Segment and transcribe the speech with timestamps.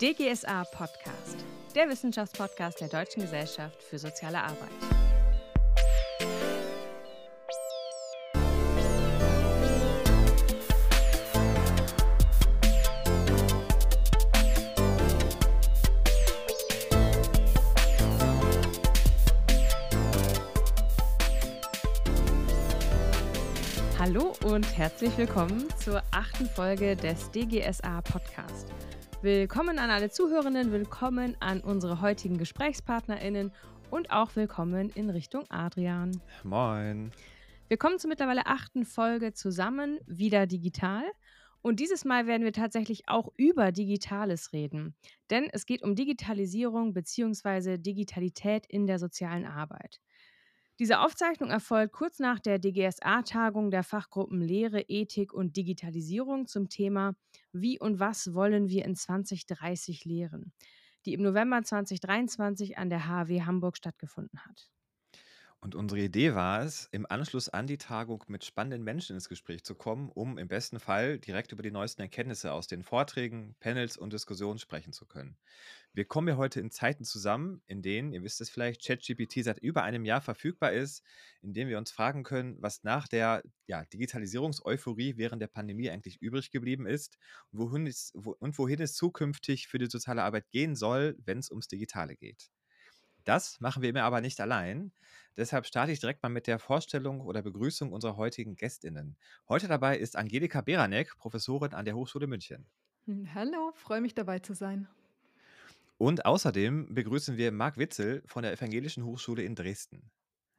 [0.00, 1.44] DGSA Podcast,
[1.74, 4.70] der Wissenschaftspodcast der Deutschen Gesellschaft für soziale Arbeit.
[23.98, 28.72] Hallo und herzlich willkommen zur achten Folge des DGSA Podcast.
[29.22, 33.52] Willkommen an alle Zuhörenden, willkommen an unsere heutigen GesprächspartnerInnen
[33.90, 36.18] und auch willkommen in Richtung Adrian.
[36.42, 37.10] Moin.
[37.68, 41.02] Wir kommen zur mittlerweile achten Folge zusammen, wieder digital.
[41.60, 44.94] Und dieses Mal werden wir tatsächlich auch über Digitales reden.
[45.28, 47.76] Denn es geht um Digitalisierung bzw.
[47.76, 50.00] Digitalität in der sozialen Arbeit.
[50.80, 57.14] Diese Aufzeichnung erfolgt kurz nach der DGSA-Tagung der Fachgruppen Lehre, Ethik und Digitalisierung zum Thema
[57.52, 60.54] Wie und was wollen wir in 2030 lehren,
[61.04, 64.70] die im November 2023 an der HW Hamburg stattgefunden hat.
[65.62, 69.62] Und unsere Idee war es, im Anschluss an die Tagung mit spannenden Menschen ins Gespräch
[69.62, 73.98] zu kommen, um im besten Fall direkt über die neuesten Erkenntnisse aus den Vorträgen, Panels
[73.98, 75.36] und Diskussionen sprechen zu können.
[75.92, 79.58] Wir kommen ja heute in Zeiten zusammen, in denen, ihr wisst es vielleicht, ChatGPT seit
[79.58, 81.02] über einem Jahr verfügbar ist,
[81.42, 86.22] in denen wir uns fragen können, was nach der ja, Digitalisierungseuphorie während der Pandemie eigentlich
[86.22, 87.18] übrig geblieben ist
[87.52, 91.50] wohin, es, wo, und wohin es zukünftig für die soziale Arbeit gehen soll, wenn es
[91.50, 92.50] ums Digitale geht.
[93.30, 94.90] Das machen wir immer aber nicht allein.
[95.36, 99.16] Deshalb starte ich direkt mal mit der Vorstellung oder Begrüßung unserer heutigen Gästinnen.
[99.48, 102.66] Heute dabei ist Angelika Beranek, Professorin an der Hochschule München.
[103.04, 104.88] Hm, hallo, freue mich dabei zu sein.
[105.96, 110.10] Und außerdem begrüßen wir Marc Witzel von der Evangelischen Hochschule in Dresden.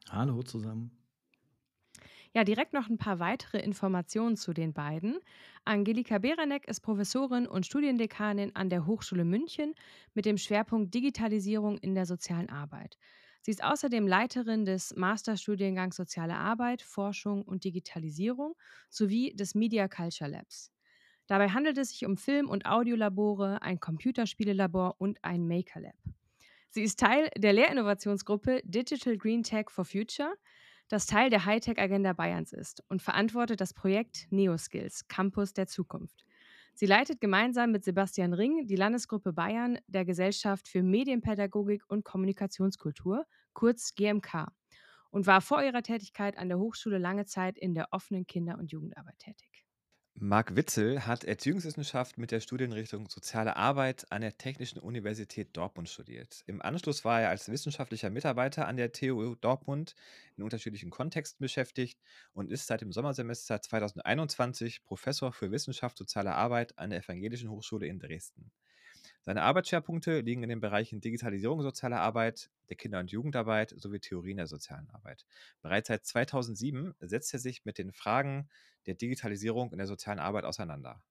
[0.09, 1.00] Hallo zusammen.
[2.33, 5.19] Ja, direkt noch ein paar weitere Informationen zu den beiden.
[5.65, 9.75] Angelika Beranek ist Professorin und Studiendekanin an der Hochschule München
[10.13, 12.97] mit dem Schwerpunkt Digitalisierung in der sozialen Arbeit.
[13.41, 18.55] Sie ist außerdem Leiterin des Masterstudiengangs Soziale Arbeit, Forschung und Digitalisierung
[18.89, 20.71] sowie des Media Culture Labs.
[21.27, 25.95] Dabei handelt es sich um Film- und Audiolabore, ein Computerspielelabor und ein Maker Lab.
[26.69, 30.33] Sie ist Teil der Lehrinnovationsgruppe Digital Green Tech for Future,
[30.91, 36.25] das Teil der Hightech-Agenda Bayerns ist und verantwortet das Projekt NeoSkills, Campus der Zukunft.
[36.73, 43.25] Sie leitet gemeinsam mit Sebastian Ring die Landesgruppe Bayern der Gesellschaft für Medienpädagogik und Kommunikationskultur,
[43.53, 44.47] kurz GMK,
[45.11, 48.71] und war vor ihrer Tätigkeit an der Hochschule lange Zeit in der offenen Kinder- und
[48.71, 49.50] Jugendarbeit tätig.
[50.15, 56.43] Marc Witzel hat Erziehungswissenschaft mit der Studienrichtung Soziale Arbeit an der Technischen Universität Dortmund studiert.
[56.45, 59.95] Im Anschluss war er als wissenschaftlicher Mitarbeiter an der TU Dortmund
[60.37, 61.99] in unterschiedlichen Kontexten beschäftigt
[62.33, 67.87] und ist seit dem Sommersemester 2021 Professor für Wissenschaft Soziale Arbeit an der Evangelischen Hochschule
[67.87, 68.51] in Dresden.
[69.23, 74.37] Seine Arbeitsschwerpunkte liegen in den Bereichen Digitalisierung sozialer Arbeit, der Kinder- und Jugendarbeit sowie Theorien
[74.37, 75.25] der sozialen Arbeit.
[75.61, 78.49] Bereits seit 2007 setzt er sich mit den Fragen
[78.87, 81.01] der Digitalisierung in der sozialen Arbeit auseinander.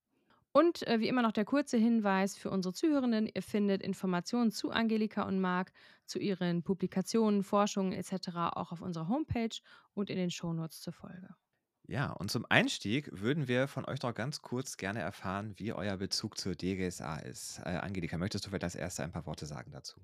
[0.52, 3.30] Und äh, wie immer noch der kurze Hinweis für unsere Zuhörenden.
[3.32, 5.72] Ihr findet Informationen zu Angelika und Marc,
[6.06, 8.30] zu ihren Publikationen, Forschungen etc.
[8.54, 9.56] auch auf unserer Homepage
[9.94, 11.28] und in den Shownotes zur Folge.
[11.90, 15.96] Ja, und zum Einstieg würden wir von euch noch ganz kurz gerne erfahren, wie euer
[15.96, 17.58] Bezug zur DGSA ist.
[17.64, 20.00] Äh, Angelika, möchtest du vielleicht als Erste ein paar Worte sagen dazu?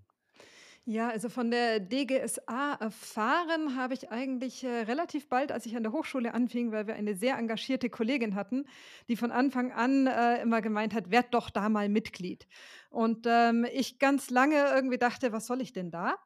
[0.85, 5.85] Ja, also von der DGSA erfahren habe ich eigentlich äh, relativ bald, als ich an
[5.85, 8.65] der Hochschule anfing, weil wir eine sehr engagierte Kollegin hatten,
[9.07, 12.49] die von Anfang an äh, immer gemeint hat, werd doch da mal Mitglied.
[12.91, 16.17] Und ähm, ich ganz lange irgendwie dachte, was soll ich denn da?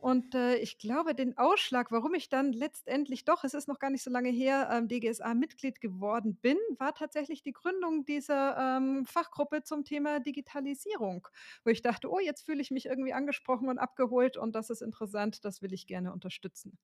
[0.00, 3.90] Und äh, ich glaube, den Ausschlag, warum ich dann letztendlich doch, es ist noch gar
[3.90, 9.62] nicht so lange her, ähm, DGSA-Mitglied geworden bin, war tatsächlich die Gründung dieser ähm, Fachgruppe
[9.62, 11.28] zum Thema Digitalisierung,
[11.64, 14.80] wo ich dachte, oh, jetzt fühle ich mich irgendwie angesprochen und abgeholt und das ist
[14.80, 16.78] interessant, das will ich gerne unterstützen.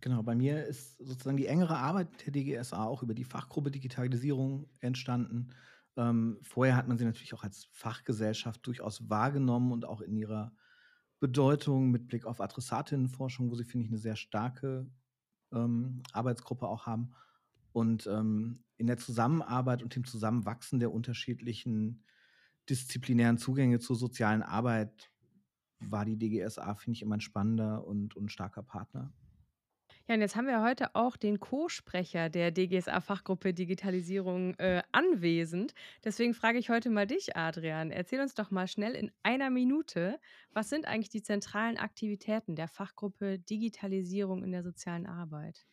[0.00, 4.68] Genau, bei mir ist sozusagen die engere Arbeit der DGSA auch über die Fachgruppe Digitalisierung
[4.80, 5.50] entstanden.
[5.96, 10.52] Ähm, vorher hat man sie natürlich auch als Fachgesellschaft durchaus wahrgenommen und auch in ihrer
[11.24, 14.86] Bedeutung mit Blick auf Adressatinnenforschung, wo sie, finde ich, eine sehr starke
[15.54, 17.12] ähm, Arbeitsgruppe auch haben.
[17.72, 22.04] Und ähm, in der Zusammenarbeit und dem Zusammenwachsen der unterschiedlichen
[22.68, 25.10] disziplinären Zugänge zur sozialen Arbeit
[25.78, 29.10] war die DGSA, finde ich, immer ein spannender und, und starker Partner.
[30.06, 35.72] Ja, und jetzt haben wir heute auch den Co-Sprecher der DGSA-Fachgruppe Digitalisierung äh, anwesend.
[36.04, 37.90] Deswegen frage ich heute mal dich, Adrian.
[37.90, 40.20] Erzähl uns doch mal schnell in einer Minute,
[40.52, 45.64] was sind eigentlich die zentralen Aktivitäten der Fachgruppe Digitalisierung in der sozialen Arbeit?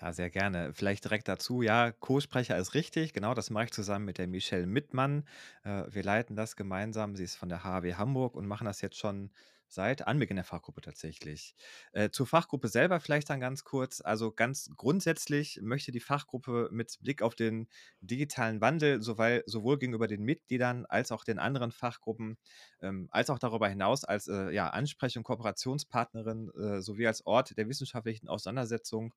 [0.00, 0.72] Ja, sehr gerne.
[0.72, 4.66] Vielleicht direkt dazu, ja, Co-Sprecher ist richtig, genau, das mache ich zusammen mit der Michelle
[4.66, 5.24] Mittmann.
[5.64, 7.14] Äh, wir leiten das gemeinsam.
[7.14, 9.30] Sie ist von der HW Hamburg und machen das jetzt schon
[9.74, 11.54] seit Anbeginn der Fachgruppe tatsächlich.
[11.92, 14.00] Äh, zur Fachgruppe selber vielleicht dann ganz kurz.
[14.00, 17.68] Also ganz grundsätzlich möchte die Fachgruppe mit Blick auf den
[18.00, 22.38] digitalen Wandel sowohl, sowohl gegenüber den Mitgliedern als auch den anderen Fachgruppen,
[22.80, 27.56] ähm, als auch darüber hinaus als äh, ja, Ansprech- und Kooperationspartnerin äh, sowie als Ort
[27.56, 29.14] der wissenschaftlichen Auseinandersetzung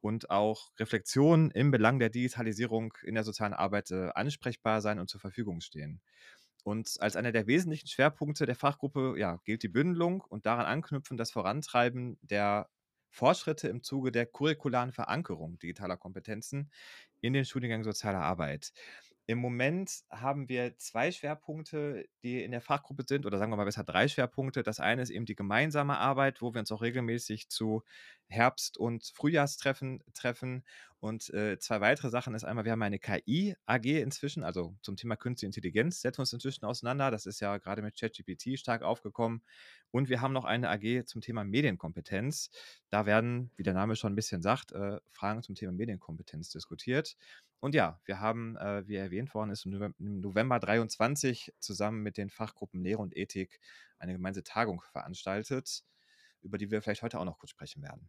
[0.00, 5.08] und auch Reflexionen im Belang der Digitalisierung in der sozialen Arbeit äh, ansprechbar sein und
[5.08, 6.00] zur Verfügung stehen.
[6.64, 11.16] Und als einer der wesentlichen Schwerpunkte der Fachgruppe ja, gilt die Bündelung und daran anknüpfen
[11.16, 12.68] das Vorantreiben der
[13.10, 16.70] Fortschritte im Zuge der curricularen Verankerung digitaler Kompetenzen
[17.20, 18.72] in den Studiengang Soziale Arbeit.
[19.26, 23.64] Im Moment haben wir zwei Schwerpunkte, die in der Fachgruppe sind, oder sagen wir mal
[23.64, 24.62] besser drei Schwerpunkte.
[24.62, 27.82] Das eine ist eben die gemeinsame Arbeit, wo wir uns auch regelmäßig zu
[28.28, 30.64] Herbst- und Frühjahrstreffen treffen.
[31.00, 35.16] Und äh, zwei weitere Sachen ist einmal, wir haben eine KI-AG inzwischen, also zum Thema
[35.16, 37.10] Künstliche Intelligenz setzen uns inzwischen auseinander.
[37.10, 39.42] Das ist ja gerade mit ChatGPT stark aufgekommen.
[39.90, 42.50] Und wir haben noch eine AG zum Thema Medienkompetenz.
[42.90, 47.16] Da werden, wie der Name schon ein bisschen sagt, äh, Fragen zum Thema Medienkompetenz diskutiert.
[47.60, 52.30] Und ja, wir haben, äh, wie erwähnt worden ist, im November 23 zusammen mit den
[52.30, 53.60] Fachgruppen Lehre und Ethik
[53.98, 55.82] eine gemeinsame Tagung veranstaltet,
[56.40, 58.08] über die wir vielleicht heute auch noch kurz sprechen werden.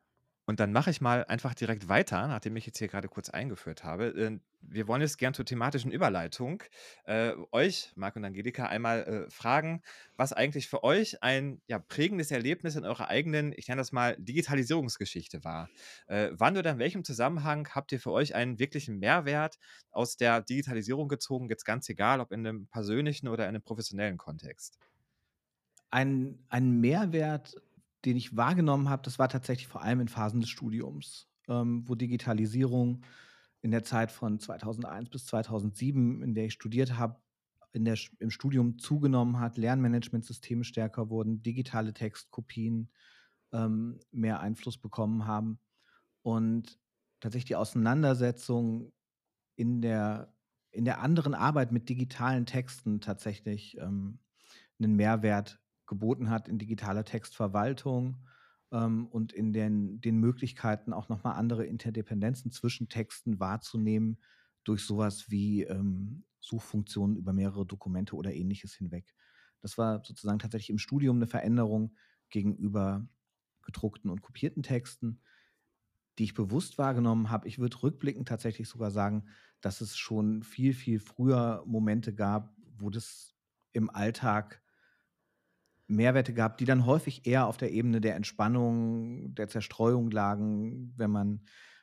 [0.50, 3.84] Und dann mache ich mal einfach direkt weiter, nachdem ich jetzt hier gerade kurz eingeführt
[3.84, 4.40] habe.
[4.62, 6.64] Wir wollen jetzt gern zur thematischen Überleitung
[7.04, 9.84] äh, euch, Marc und Angelika, einmal äh, fragen,
[10.18, 14.16] was eigentlich für euch ein ja, prägendes Erlebnis in eurer eigenen, ich nenne das mal,
[14.18, 15.70] Digitalisierungsgeschichte war.
[16.08, 19.60] Äh, wann oder in welchem Zusammenhang habt ihr für euch einen wirklichen Mehrwert
[19.92, 24.18] aus der Digitalisierung gezogen, jetzt ganz egal, ob in einem persönlichen oder in einem professionellen
[24.18, 24.80] Kontext?
[25.92, 27.56] Ein, ein Mehrwert
[28.06, 31.96] den ich wahrgenommen habe, das war tatsächlich vor allem in Phasen des Studiums, ähm, wo
[31.96, 33.04] Digitalisierung
[33.62, 37.22] in der Zeit von 2001 bis 2007, in der ich studiert habe,
[37.72, 42.90] in der, im Studium zugenommen hat, Lernmanagementsysteme stärker wurden, digitale Textkopien
[43.52, 45.60] ähm, mehr Einfluss bekommen haben
[46.22, 46.80] und
[47.20, 48.92] tatsächlich die Auseinandersetzung
[49.56, 50.34] in der,
[50.72, 54.20] in der anderen Arbeit mit digitalen Texten tatsächlich ähm,
[54.80, 55.59] einen Mehrwert
[55.90, 58.16] geboten hat in digitaler Textverwaltung
[58.72, 64.20] ähm, und in den, den Möglichkeiten auch nochmal andere Interdependenzen zwischen Texten wahrzunehmen
[64.64, 69.14] durch sowas wie ähm, Suchfunktionen über mehrere Dokumente oder ähnliches hinweg.
[69.62, 71.98] Das war sozusagen tatsächlich im Studium eine Veränderung
[72.30, 73.06] gegenüber
[73.64, 75.22] gedruckten und kopierten Texten,
[76.18, 77.48] die ich bewusst wahrgenommen habe.
[77.48, 79.26] Ich würde rückblickend tatsächlich sogar sagen,
[79.60, 83.36] dass es schon viel, viel früher Momente gab, wo das
[83.74, 84.62] im Alltag
[85.90, 91.12] Mehrwerte gab, die dann häufig eher auf der Ebene der Entspannung, der Zerstreuung lagen, wenn
[91.12, 91.42] man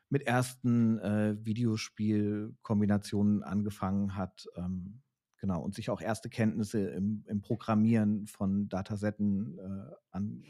[0.09, 4.47] mit ersten äh, Videospielkombinationen angefangen hat.
[4.57, 5.03] Ähm,
[5.41, 10.45] genau, und sich auch erste Kenntnisse im, im Programmieren von Datasetten äh, an,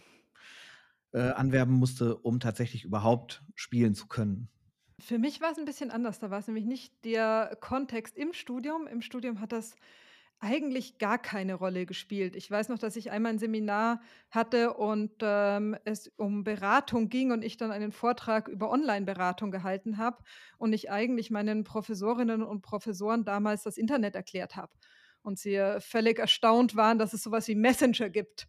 [1.13, 4.51] äh, anwerben musste, um tatsächlich überhaupt spielen zu können.
[4.99, 6.19] Für mich war es ein bisschen anders.
[6.19, 8.87] Da war es nämlich nicht der Kontext im Studium.
[8.87, 9.77] Im Studium hat das
[10.41, 12.37] eigentlich gar keine Rolle gespielt.
[12.37, 14.01] Ich weiß noch, dass ich einmal ein Seminar
[14.31, 19.97] hatte und, ähm, es um Beratung ging und ich dann einen Vortrag über Online-Beratung gehalten
[19.99, 20.23] habe
[20.59, 24.73] und ich eigentlich meinen Professorinnen und Professoren damals das Internet erklärt habe
[25.23, 28.47] und sie, äh, völlig erstaunt waren, dass es so was wie Messenger gibt.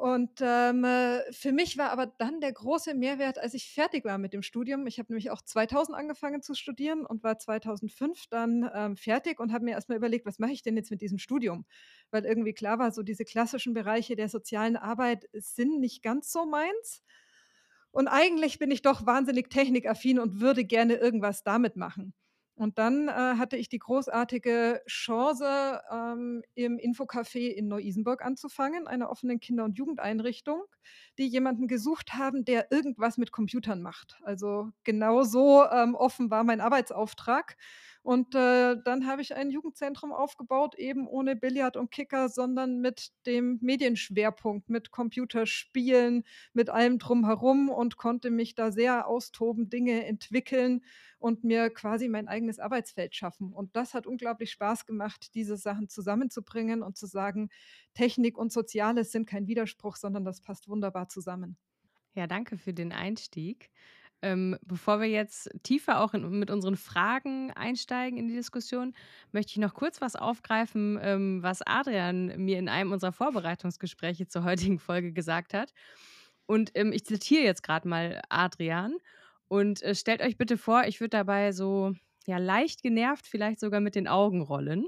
[0.00, 4.16] Und ähm, äh, für mich war aber dann der große Mehrwert, als ich fertig war
[4.16, 4.86] mit dem Studium.
[4.86, 9.52] Ich habe nämlich auch 2000 angefangen zu studieren und war 2005 dann ähm, fertig und
[9.52, 11.66] habe mir erstmal überlegt, was mache ich denn jetzt mit diesem Studium?
[12.10, 16.46] Weil irgendwie klar war, so diese klassischen Bereiche der sozialen Arbeit sind nicht ganz so
[16.46, 17.02] meins.
[17.90, 22.14] Und eigentlich bin ich doch wahnsinnig technikaffin und würde gerne irgendwas damit machen.
[22.60, 29.08] Und dann äh, hatte ich die großartige Chance, ähm, im Infocafé in Neu-Isenburg anzufangen, einer
[29.08, 30.64] offenen Kinder- und Jugendeinrichtung,
[31.16, 34.18] die jemanden gesucht haben, der irgendwas mit Computern macht.
[34.24, 37.56] Also genau so ähm, offen war mein Arbeitsauftrag.
[38.02, 43.10] Und äh, dann habe ich ein Jugendzentrum aufgebaut, eben ohne Billard und Kicker, sondern mit
[43.26, 50.82] dem Medienschwerpunkt, mit Computerspielen, mit allem drumherum und konnte mich da sehr austoben, Dinge entwickeln
[51.18, 53.52] und mir quasi mein eigenes Arbeitsfeld schaffen.
[53.52, 57.50] Und das hat unglaublich Spaß gemacht, diese Sachen zusammenzubringen und zu sagen,
[57.92, 61.58] Technik und Soziales sind kein Widerspruch, sondern das passt wunderbar zusammen.
[62.14, 63.70] Ja, danke für den Einstieg.
[64.22, 68.94] Ähm, bevor wir jetzt tiefer auch in, mit unseren Fragen einsteigen in die Diskussion,
[69.32, 74.44] möchte ich noch kurz was aufgreifen, ähm, was Adrian mir in einem unserer Vorbereitungsgespräche zur
[74.44, 75.72] heutigen Folge gesagt hat.
[76.46, 78.96] Und ähm, ich zitiere jetzt gerade mal Adrian.
[79.48, 81.94] Und äh, stellt euch bitte vor, ich würde dabei so
[82.26, 84.86] ja leicht genervt, vielleicht sogar mit den Augen rollen.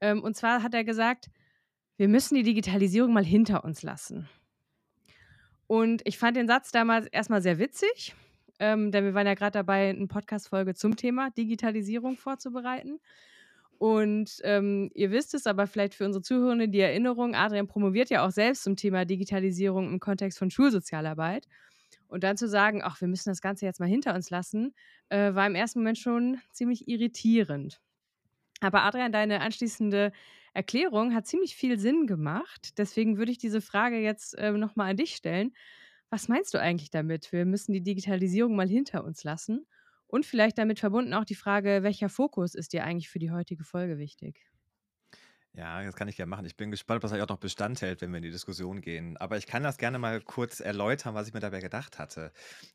[0.00, 1.30] Ähm, und zwar hat er gesagt,
[1.96, 4.28] wir müssen die Digitalisierung mal hinter uns lassen.
[5.66, 8.14] Und ich fand den Satz damals erstmal sehr witzig,
[8.64, 12.98] ähm, denn wir waren ja gerade dabei, eine Podcast-Folge zum Thema Digitalisierung vorzubereiten.
[13.76, 18.24] Und ähm, ihr wisst es, aber vielleicht für unsere Zuhörenden die Erinnerung, Adrian promoviert ja
[18.26, 21.46] auch selbst zum Thema Digitalisierung im Kontext von Schulsozialarbeit.
[22.08, 24.74] Und dann zu sagen, ach, wir müssen das Ganze jetzt mal hinter uns lassen,
[25.10, 27.82] äh, war im ersten Moment schon ziemlich irritierend.
[28.60, 30.10] Aber Adrian, deine anschließende
[30.54, 32.78] Erklärung hat ziemlich viel Sinn gemacht.
[32.78, 35.52] Deswegen würde ich diese Frage jetzt äh, nochmal an dich stellen.
[36.10, 37.30] Was meinst du eigentlich damit?
[37.32, 39.66] Wir müssen die Digitalisierung mal hinter uns lassen.
[40.06, 43.64] Und vielleicht damit verbunden auch die Frage, welcher Fokus ist dir eigentlich für die heutige
[43.64, 44.40] Folge wichtig?
[45.56, 46.46] Ja, das kann ich gerne machen.
[46.46, 49.16] Ich bin gespannt, ob das auch noch Bestand hält, wenn wir in die Diskussion gehen.
[49.18, 52.32] Aber ich kann das gerne mal kurz erläutern, was ich mir dabei gedacht hatte.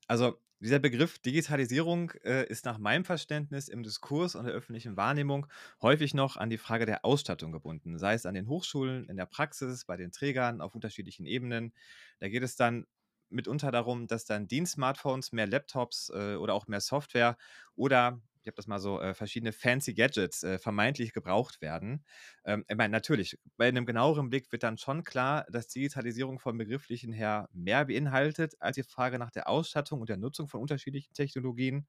[0.07, 5.48] Also, dieser Begriff Digitalisierung äh, ist nach meinem Verständnis im Diskurs und der öffentlichen Wahrnehmung
[5.81, 9.25] häufig noch an die Frage der Ausstattung gebunden, sei es an den Hochschulen, in der
[9.25, 11.74] Praxis, bei den Trägern, auf unterschiedlichen Ebenen.
[12.19, 12.86] Da geht es dann
[13.29, 17.38] mitunter darum, dass dann Dienst-Smartphones, mehr Laptops äh, oder auch mehr Software
[17.75, 22.05] oder ich habe das mal so, äh, verschiedene fancy Gadgets äh, vermeintlich gebraucht werden.
[22.45, 26.57] Ähm, ich meine, natürlich, bei einem genaueren Blick wird dann schon klar, dass Digitalisierung vom
[26.57, 31.13] Begrifflichen her mehr beinhaltet als die Frage nach der Ausstattung und der Nutzung von unterschiedlichen
[31.13, 31.86] Technologien.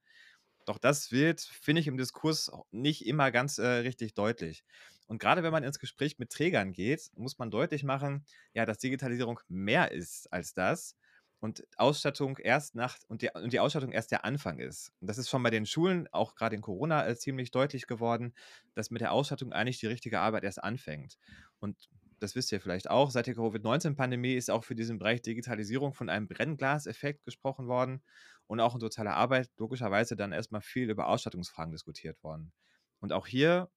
[0.66, 4.64] Doch das wird, finde ich, im Diskurs nicht immer ganz äh, richtig deutlich.
[5.06, 8.78] Und gerade wenn man ins Gespräch mit Trägern geht, muss man deutlich machen, ja, dass
[8.78, 10.96] Digitalisierung mehr ist als das
[11.40, 14.92] und Ausstattung erst nach und die, und die Ausstattung erst der Anfang ist.
[15.00, 18.34] Und das ist schon bei den Schulen, auch gerade in Corona, äh, ziemlich deutlich geworden,
[18.74, 21.16] dass mit der Ausstattung eigentlich die richtige Arbeit erst anfängt.
[21.58, 21.88] Und
[22.20, 26.10] das wisst ihr vielleicht auch, seit der Covid-19-Pandemie ist auch für diesen Bereich Digitalisierung von
[26.10, 28.02] einem Brennglaseffekt gesprochen worden
[28.46, 32.52] und auch in sozialer Arbeit logischerweise dann erstmal viel über Ausstattungsfragen diskutiert worden.
[33.00, 33.70] Und auch hier,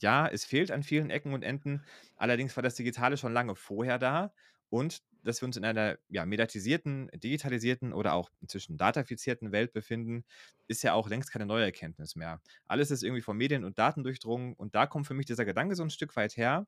[0.00, 1.84] ja, es fehlt an vielen Ecken und Enden.
[2.16, 4.32] Allerdings war das Digitale schon lange vorher da
[4.70, 10.24] und dass wir uns in einer ja, mediatisierten, digitalisierten oder auch inzwischen datafizierten Welt befinden,
[10.66, 12.40] ist ja auch längst keine neue Erkenntnis mehr.
[12.66, 15.74] Alles ist irgendwie von Medien und Daten durchdrungen und da kommt für mich dieser Gedanke
[15.74, 16.66] so ein Stück weit her.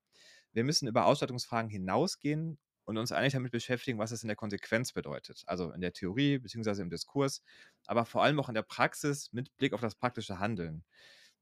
[0.53, 4.93] Wir müssen über Ausstattungsfragen hinausgehen und uns eigentlich damit beschäftigen, was es in der Konsequenz
[4.93, 5.45] bedeutet.
[5.47, 6.83] Also in der Theorie bzw.
[6.83, 7.43] im Diskurs,
[7.87, 10.85] aber vor allem auch in der Praxis mit Blick auf das praktische Handeln.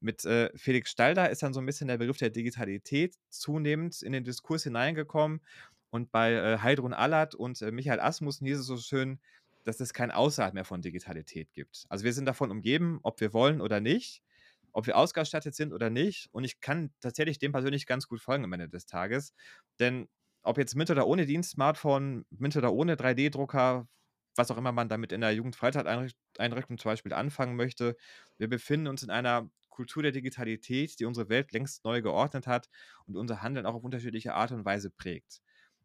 [0.01, 4.13] Mit äh, Felix Stalder ist dann so ein bisschen der Begriff der Digitalität zunehmend in
[4.13, 5.41] den Diskurs hineingekommen
[5.89, 9.19] und bei äh, Heidrun Allert und äh, Michael Asmussen hieß es so schön,
[9.63, 11.85] dass es kein Außerhalb mehr von Digitalität gibt.
[11.89, 14.23] Also wir sind davon umgeben, ob wir wollen oder nicht,
[14.71, 16.29] ob wir ausgestattet sind oder nicht.
[16.31, 19.33] Und ich kann tatsächlich dem persönlich ganz gut folgen am Ende des Tages.
[19.79, 20.07] Denn
[20.43, 23.87] ob jetzt mit oder ohne Dienst, Smartphone, mit oder ohne 3D-Drucker,
[24.35, 27.97] was auch immer man damit in der Jugendfreizeiteinrichtung zum Beispiel anfangen möchte,
[28.37, 32.69] wir befinden uns in einer Kultur der Digitalität, die unsere Welt längst neu geordnet hat
[33.05, 35.41] und unser Handeln auch auf unterschiedliche Art und Weise prägt.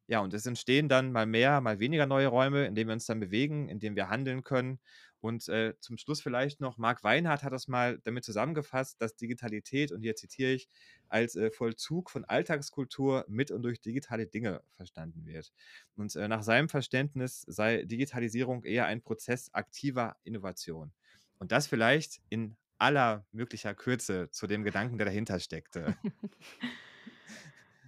[0.07, 3.07] Ja, und es entstehen dann mal mehr, mal weniger neue Räume, in denen wir uns
[3.07, 4.79] dann bewegen, in denen wir handeln können.
[5.21, 9.91] Und äh, zum Schluss vielleicht noch, Marc Weinhardt hat das mal damit zusammengefasst, dass Digitalität,
[9.91, 10.69] und hier zitiere ich,
[11.09, 15.51] als äh, Vollzug von Alltagskultur mit und durch digitale Dinge verstanden wird.
[15.97, 20.93] Und äh, nach seinem Verständnis sei Digitalisierung eher ein Prozess aktiver Innovation.
[21.39, 25.97] Und das vielleicht in aller möglicher Kürze zu dem Gedanken, der dahinter steckte.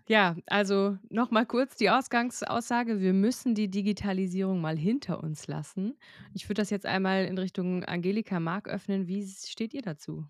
[0.08, 3.00] Ja, also nochmal kurz die Ausgangsaussage.
[3.00, 5.96] Wir müssen die Digitalisierung mal hinter uns lassen.
[6.32, 9.08] Ich würde das jetzt einmal in Richtung Angelika Mark öffnen.
[9.08, 10.24] Wie steht ihr dazu?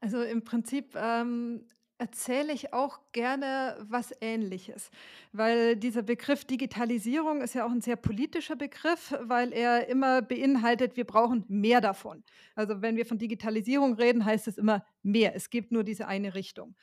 [0.00, 1.66] Also im Prinzip ähm,
[1.98, 4.90] erzähle ich auch gerne was Ähnliches,
[5.32, 10.96] weil dieser Begriff Digitalisierung ist ja auch ein sehr politischer Begriff, weil er immer beinhaltet,
[10.96, 12.24] wir brauchen mehr davon.
[12.54, 15.34] Also wenn wir von Digitalisierung reden, heißt es immer mehr.
[15.36, 16.74] Es gibt nur diese eine Richtung.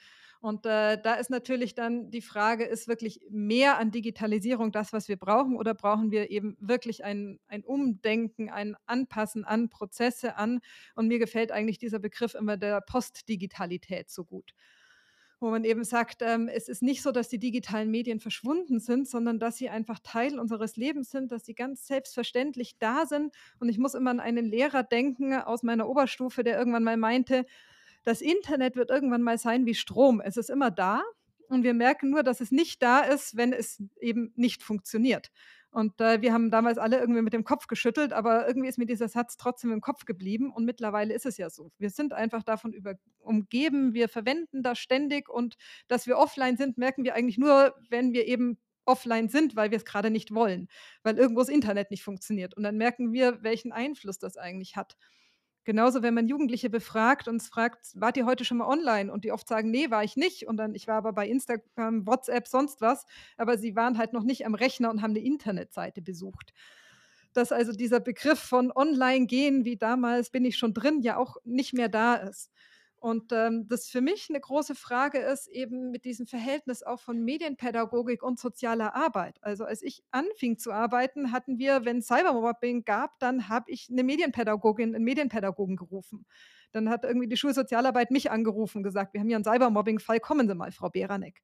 [0.41, 5.07] Und äh, da ist natürlich dann die Frage, ist wirklich mehr an Digitalisierung das, was
[5.07, 10.59] wir brauchen, oder brauchen wir eben wirklich ein, ein Umdenken, ein Anpassen an Prozesse an?
[10.95, 14.53] Und mir gefällt eigentlich dieser Begriff immer der Postdigitalität so gut
[15.41, 19.07] wo man eben sagt, ähm, es ist nicht so, dass die digitalen Medien verschwunden sind,
[19.07, 23.33] sondern dass sie einfach Teil unseres Lebens sind, dass sie ganz selbstverständlich da sind.
[23.59, 27.47] Und ich muss immer an einen Lehrer denken aus meiner Oberstufe, der irgendwann mal meinte,
[28.03, 30.21] das Internet wird irgendwann mal sein wie Strom.
[30.21, 31.03] Es ist immer da
[31.47, 35.31] und wir merken nur, dass es nicht da ist, wenn es eben nicht funktioniert.
[35.73, 38.85] Und äh, wir haben damals alle irgendwie mit dem Kopf geschüttelt, aber irgendwie ist mir
[38.85, 41.71] dieser Satz trotzdem im Kopf geblieben und mittlerweile ist es ja so.
[41.77, 45.55] Wir sind einfach davon über, umgeben, wir verwenden das ständig und
[45.87, 49.77] dass wir offline sind, merken wir eigentlich nur, wenn wir eben offline sind, weil wir
[49.77, 50.67] es gerade nicht wollen,
[51.03, 52.53] weil irgendwo das Internet nicht funktioniert.
[52.53, 54.97] Und dann merken wir, welchen Einfluss das eigentlich hat.
[55.63, 59.31] Genauso, wenn man Jugendliche befragt und fragt: „Wart ihr heute schon mal online?“ Und die
[59.31, 62.81] oft sagen: „Nee, war ich nicht.“ Und dann: „Ich war aber bei Instagram, WhatsApp, sonst
[62.81, 63.05] was.“
[63.37, 66.53] Aber sie waren halt noch nicht am Rechner und haben eine Internetseite besucht.
[67.33, 71.37] Dass also dieser Begriff von online gehen wie damals bin ich schon drin, ja auch
[71.45, 72.51] nicht mehr da ist.
[73.01, 77.19] Und, ähm, das für mich eine große Frage ist eben mit diesem Verhältnis auch von
[77.23, 79.39] Medienpädagogik und sozialer Arbeit.
[79.41, 84.03] Also, als ich anfing zu arbeiten, hatten wir, wenn Cybermobbing gab, dann habe ich eine
[84.03, 86.27] Medienpädagogin 'n Medienpädagogen gerufen.
[86.73, 90.47] Dann hat irgendwie die Schulsozialarbeit mich angerufen und gesagt: „Wir haben hier einen Cybermobbing-Fall, kommen
[90.47, 91.41] Sie mal, Frau Beranek.“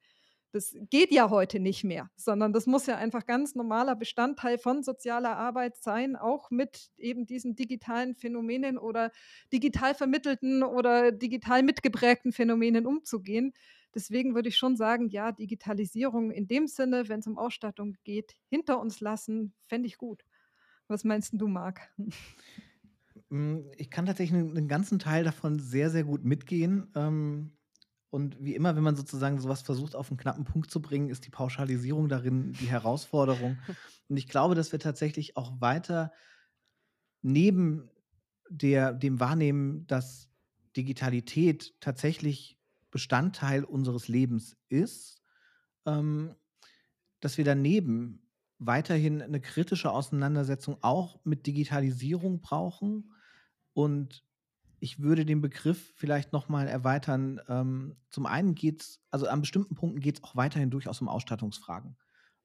[0.51, 4.81] Das geht ja heute nicht mehr, sondern das muss ja einfach ganz normaler Bestandteil von
[4.81, 9.11] sozialer Arbeit sein, auch mit eben diesen digitalen Phänomenen oder
[9.51, 13.53] digital vermittelten oder digital mitgeprägten Phänomenen umzugehen.
[13.93, 18.35] Deswegen würde ich schon sagen, ja, Digitalisierung in dem Sinne, wenn es um Ausstattung geht,
[18.47, 20.23] hinter uns lassen, fände ich gut.
[20.87, 21.91] Was meinst du, Marc?
[23.29, 26.87] Hm, ich kann tatsächlich einen ganzen Teil davon sehr, sehr gut mitgehen.
[28.09, 31.25] Und wie immer, wenn man sozusagen sowas versucht, auf einen knappen Punkt zu bringen, ist
[31.25, 33.57] die Pauschalisierung darin die Herausforderung.
[34.07, 36.11] Und ich glaube, dass wir tatsächlich auch weiter
[37.21, 37.89] neben
[38.49, 40.29] der dem Wahrnehmen, dass
[40.77, 42.57] Digitalität tatsächlich
[42.91, 45.21] Bestandteil unseres Lebens ist,
[45.85, 46.35] ähm,
[47.19, 48.27] dass wir daneben
[48.59, 53.11] weiterhin eine kritische Auseinandersetzung auch mit Digitalisierung brauchen
[53.73, 54.23] und
[54.79, 57.41] ich würde den Begriff vielleicht noch mal erweitern.
[57.47, 61.97] Ähm, zum einen geht's also an bestimmten Punkten geht es auch weiterhin durchaus um Ausstattungsfragen.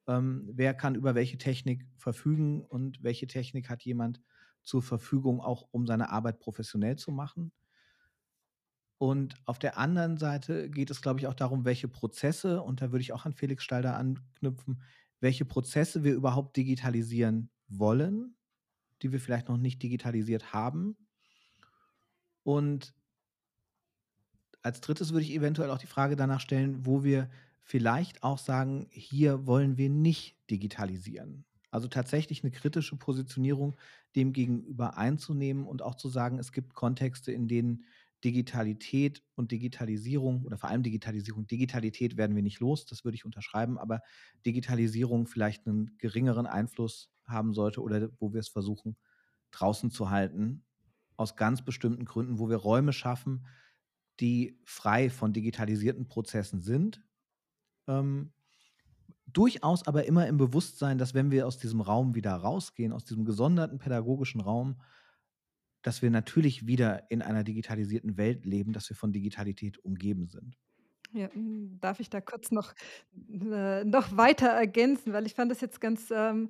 [0.07, 4.21] Ähm, wer kann über welche Technik verfügen und welche Technik hat jemand
[4.63, 7.53] zur Verfügung, auch um seine Arbeit professionell zu machen?
[8.99, 12.93] Und auf der anderen Seite geht es, glaube ich, auch darum, welche Prozesse, und da
[12.93, 14.81] würde ich auch an Felix Stalder anknüpfen,
[15.21, 18.37] welche Prozesse wir überhaupt digitalisieren wollen,
[19.03, 20.97] die wir vielleicht noch nicht digitalisiert haben
[22.45, 22.95] und
[24.63, 27.31] als Drittes würde ich eventuell auch die Frage danach stellen, wo wir
[27.63, 31.45] vielleicht auch sagen, hier wollen wir nicht digitalisieren.
[31.71, 33.77] Also tatsächlich eine kritische Positionierung
[34.15, 37.85] dem gegenüber einzunehmen und auch zu sagen, es gibt Kontexte, in denen
[38.25, 43.25] Digitalität und Digitalisierung oder vor allem Digitalisierung, Digitalität werden wir nicht los, das würde ich
[43.25, 44.01] unterschreiben, aber
[44.47, 48.97] Digitalisierung vielleicht einen geringeren Einfluss haben sollte oder wo wir es versuchen
[49.51, 50.65] draußen zu halten
[51.17, 53.47] aus ganz bestimmten Gründen, wo wir Räume schaffen,
[54.21, 57.03] die frei von digitalisierten Prozessen sind.
[57.89, 58.33] Ähm,
[59.27, 63.25] durchaus aber immer im Bewusstsein, dass wenn wir aus diesem Raum wieder rausgehen, aus diesem
[63.25, 64.81] gesonderten pädagogischen Raum,
[65.83, 70.57] dass wir natürlich wieder in einer digitalisierten Welt leben, dass wir von Digitalität umgeben sind.
[71.13, 72.73] Ja, hm, darf ich da kurz noch,
[73.31, 76.49] äh, noch weiter ergänzen, weil ich fand das jetzt ganz, ähm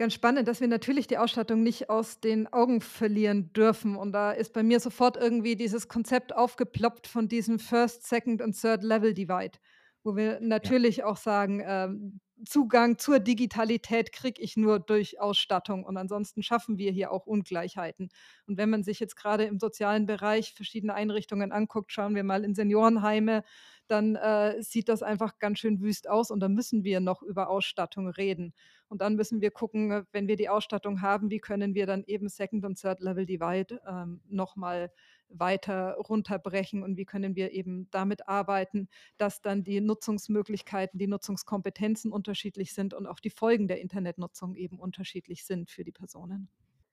[0.00, 3.96] Ganz spannend, dass wir natürlich die Ausstattung nicht aus den Augen verlieren dürfen.
[3.96, 8.58] Und da ist bei mir sofort irgendwie dieses Konzept aufgeploppt von diesem First, Second und
[8.58, 9.58] Third Level Divide,
[10.02, 10.40] wo wir Ja.
[10.40, 16.78] natürlich auch sagen, ähm, Zugang zur Digitalität kriege ich nur durch Ausstattung und ansonsten schaffen
[16.78, 18.08] wir hier auch Ungleichheiten.
[18.46, 22.44] Und wenn man sich jetzt gerade im sozialen Bereich verschiedene Einrichtungen anguckt, schauen wir mal
[22.44, 23.44] in Seniorenheime,
[23.86, 27.48] dann äh, sieht das einfach ganz schön wüst aus und da müssen wir noch über
[27.50, 28.54] Ausstattung reden.
[28.88, 32.04] Und dann müssen wir gucken, äh, wenn wir die Ausstattung haben, wie können wir dann
[32.04, 34.92] eben Second und Third Level Divide ähm, nochmal
[35.30, 42.12] weiter runterbrechen und wie können wir eben damit arbeiten, dass dann die Nutzungsmöglichkeiten, die Nutzungskompetenzen
[42.12, 46.48] unterschiedlich sind und auch die Folgen der Internetnutzung eben unterschiedlich sind für die Personen.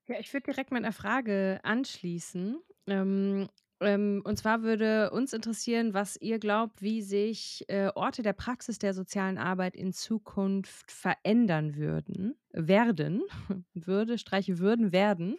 [0.08, 2.60] Ja, ich würde direkt mit einer Frage anschließen.
[2.88, 8.34] Ähm, ähm, und zwar würde uns interessieren, was ihr glaubt, wie sich äh, Orte der
[8.34, 13.22] Praxis der sozialen Arbeit in Zukunft verändern würden, werden,
[13.74, 15.38] würde, streiche würden, werden,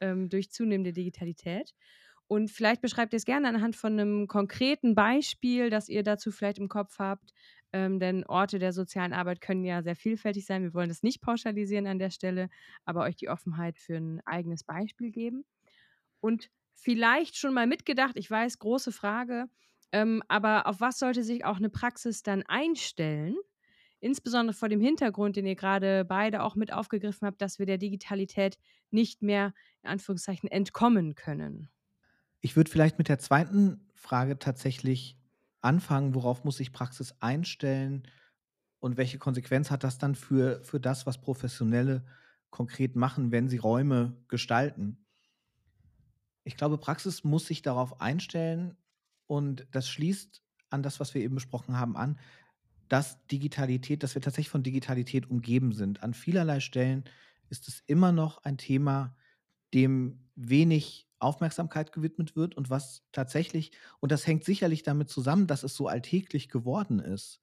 [0.00, 1.74] ähm, durch zunehmende Digitalität.
[2.28, 6.58] Und vielleicht beschreibt ihr es gerne anhand von einem konkreten Beispiel, das ihr dazu vielleicht
[6.58, 7.32] im Kopf habt.
[7.72, 10.62] Ähm, denn Orte der sozialen Arbeit können ja sehr vielfältig sein.
[10.62, 12.48] Wir wollen das nicht pauschalisieren an der Stelle,
[12.84, 15.44] aber euch die Offenheit für ein eigenes Beispiel geben.
[16.20, 19.46] Und vielleicht schon mal mitgedacht, ich weiß, große Frage,
[19.92, 23.36] ähm, aber auf was sollte sich auch eine Praxis dann einstellen?
[24.00, 27.78] Insbesondere vor dem Hintergrund, den ihr gerade beide auch mit aufgegriffen habt, dass wir der
[27.78, 28.58] Digitalität
[28.90, 31.68] nicht mehr in Anführungszeichen entkommen können.
[32.40, 35.18] Ich würde vielleicht mit der zweiten Frage tatsächlich
[35.60, 38.06] anfangen, worauf muss sich Praxis einstellen
[38.78, 42.04] und welche Konsequenz hat das dann für, für das, was Professionelle
[42.50, 45.04] konkret machen, wenn sie Räume gestalten?
[46.44, 48.76] Ich glaube, Praxis muss sich darauf einstellen
[49.26, 52.18] und das schließt an das, was wir eben besprochen haben, an,
[52.88, 56.02] dass Digitalität, dass wir tatsächlich von Digitalität umgeben sind.
[56.02, 57.04] An vielerlei Stellen
[57.50, 59.16] ist es immer noch ein Thema,
[59.74, 65.62] dem wenig Aufmerksamkeit gewidmet wird und was tatsächlich, und das hängt sicherlich damit zusammen, dass
[65.62, 67.40] es so alltäglich geworden ist,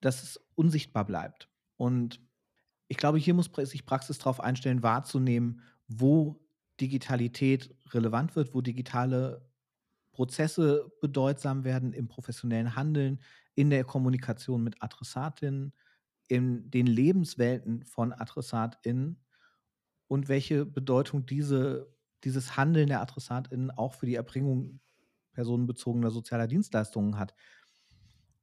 [0.00, 1.48] dass es unsichtbar bleibt.
[1.76, 2.20] Und
[2.88, 6.44] ich glaube, hier muss sich Praxis darauf einstellen, wahrzunehmen, wo
[6.80, 9.48] Digitalität relevant wird, wo digitale
[10.12, 13.20] Prozesse bedeutsam werden im professionellen Handeln,
[13.54, 15.72] in der Kommunikation mit Adressatinnen,
[16.28, 19.24] in den Lebenswelten von Adressatinnen
[20.08, 21.93] und welche Bedeutung diese,
[22.24, 24.80] dieses Handeln der Adressatinnen auch für die Erbringung
[25.32, 27.34] personenbezogener sozialer Dienstleistungen hat.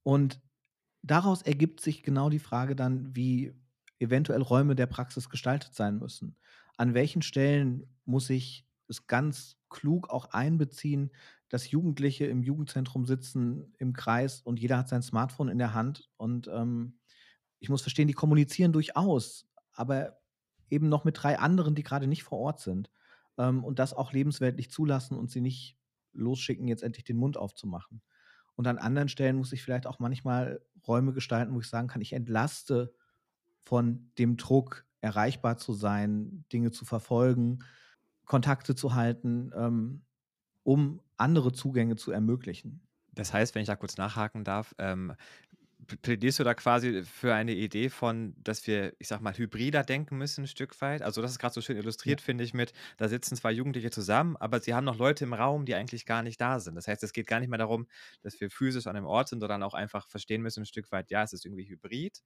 [0.03, 0.41] Und
[1.01, 3.53] daraus ergibt sich genau die Frage dann, wie
[3.99, 6.35] eventuell Räume der Praxis gestaltet sein müssen.
[6.77, 11.11] An welchen Stellen muss ich es ganz klug auch einbeziehen,
[11.49, 16.09] dass Jugendliche im Jugendzentrum sitzen, im Kreis und jeder hat sein Smartphone in der Hand.
[16.17, 16.99] Und ähm,
[17.59, 20.17] ich muss verstehen, die kommunizieren durchaus, aber
[20.69, 22.89] eben noch mit drei anderen, die gerade nicht vor Ort sind.
[23.37, 25.77] Ähm, und das auch lebensweltlich zulassen und sie nicht
[26.13, 28.01] losschicken, jetzt endlich den Mund aufzumachen.
[28.55, 32.01] Und an anderen Stellen muss ich vielleicht auch manchmal Räume gestalten, wo ich sagen kann,
[32.01, 32.93] ich entlaste
[33.59, 37.63] von dem Druck, erreichbar zu sein, Dinge zu verfolgen,
[38.25, 40.05] Kontakte zu halten, ähm,
[40.63, 42.87] um andere Zugänge zu ermöglichen.
[43.13, 45.13] Das heißt, wenn ich da kurz nachhaken darf, ähm,
[46.01, 50.17] plädierst du da quasi für eine Idee von, dass wir, ich sag mal, hybrider denken
[50.17, 51.01] müssen, ein Stück weit?
[51.01, 52.25] Also, das ist gerade so schön illustriert, ja.
[52.25, 55.65] finde ich, mit, da sitzen zwei Jugendliche zusammen, aber sie haben noch Leute im Raum,
[55.65, 56.75] die eigentlich gar nicht da sind.
[56.75, 57.87] Das heißt, es geht gar nicht mehr darum,
[58.21, 61.11] dass wir physisch an einem Ort sind, sondern auch einfach verstehen müssen, ein Stück weit,
[61.11, 62.21] ja, es ist irgendwie hybrid.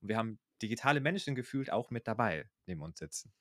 [0.00, 3.32] Und wir haben digitale Menschen gefühlt auch mit dabei neben uns sitzen.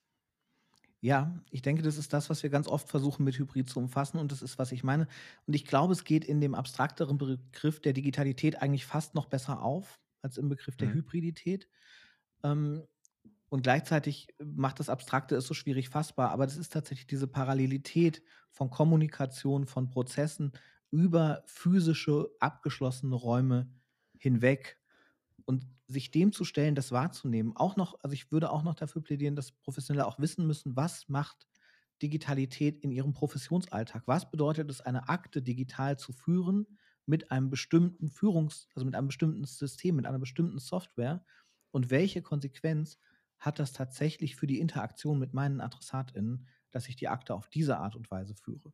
[0.99, 4.17] Ja, ich denke, das ist das, was wir ganz oft versuchen mit Hybrid zu umfassen
[4.17, 5.07] und das ist, was ich meine.
[5.45, 9.61] Und ich glaube, es geht in dem abstrakteren Begriff der Digitalität eigentlich fast noch besser
[9.61, 10.93] auf als im Begriff der mhm.
[10.95, 11.69] Hybridität.
[12.43, 12.83] Ähm,
[13.49, 18.23] und gleichzeitig macht das Abstrakte es so schwierig fassbar, aber das ist tatsächlich diese Parallelität
[18.51, 20.51] von Kommunikation, von Prozessen
[20.91, 23.69] über physische, abgeschlossene Räume
[24.17, 24.79] hinweg
[25.45, 29.01] und sich dem zu stellen, das wahrzunehmen, auch noch, also ich würde auch noch dafür
[29.01, 31.47] plädieren, dass Professionelle auch wissen müssen, was macht
[32.01, 34.03] Digitalität in ihrem Professionsalltag?
[34.05, 39.07] Was bedeutet es, eine Akte digital zu führen mit einem bestimmten Führungs-, also mit einem
[39.07, 41.25] bestimmten System, mit einer bestimmten Software?
[41.71, 42.99] Und welche Konsequenz
[43.39, 47.77] hat das tatsächlich für die Interaktion mit meinen AdressatInnen, dass ich die Akte auf diese
[47.77, 48.73] Art und Weise führe?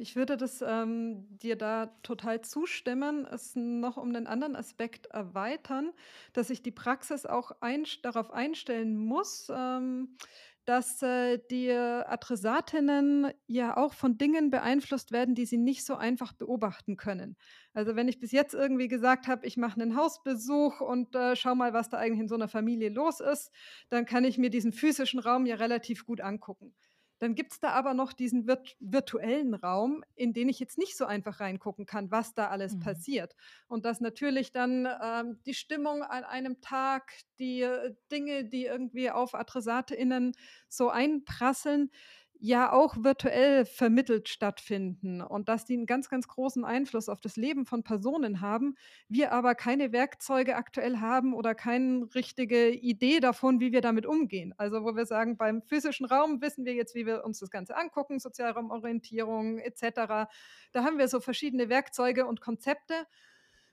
[0.00, 5.92] Ich würde das ähm, dir da total zustimmen, es noch um den anderen Aspekt erweitern,
[6.32, 10.16] dass sich die Praxis auch ein, darauf einstellen muss, ähm,
[10.64, 16.32] dass äh, die Adressatinnen ja auch von Dingen beeinflusst werden, die sie nicht so einfach
[16.32, 17.36] beobachten können.
[17.74, 21.54] Also wenn ich bis jetzt irgendwie gesagt habe, ich mache einen Hausbesuch und äh, schau
[21.54, 23.50] mal, was da eigentlich in so einer Familie los ist,
[23.90, 26.74] dann kann ich mir diesen physischen Raum ja relativ gut angucken.
[27.18, 30.96] Dann gibt es da aber noch diesen virt virtuellen Raum, in den ich jetzt nicht
[30.96, 32.80] so einfach reingucken kann, was da alles mhm.
[32.80, 33.34] passiert.
[33.66, 39.10] Und dass natürlich dann ähm, die Stimmung an einem Tag, die äh, Dinge, die irgendwie
[39.10, 40.32] auf AdressatInnen
[40.68, 41.90] so einprasseln,
[42.38, 47.36] ja auch virtuell vermittelt stattfinden und dass die einen ganz, ganz großen Einfluss auf das
[47.36, 48.76] Leben von Personen haben,
[49.08, 54.54] wir aber keine Werkzeuge aktuell haben oder keine richtige Idee davon, wie wir damit umgehen.
[54.56, 57.76] Also wo wir sagen, beim physischen Raum wissen wir jetzt, wie wir uns das Ganze
[57.76, 60.28] angucken, Sozialraumorientierung etc.
[60.72, 63.06] Da haben wir so verschiedene Werkzeuge und Konzepte.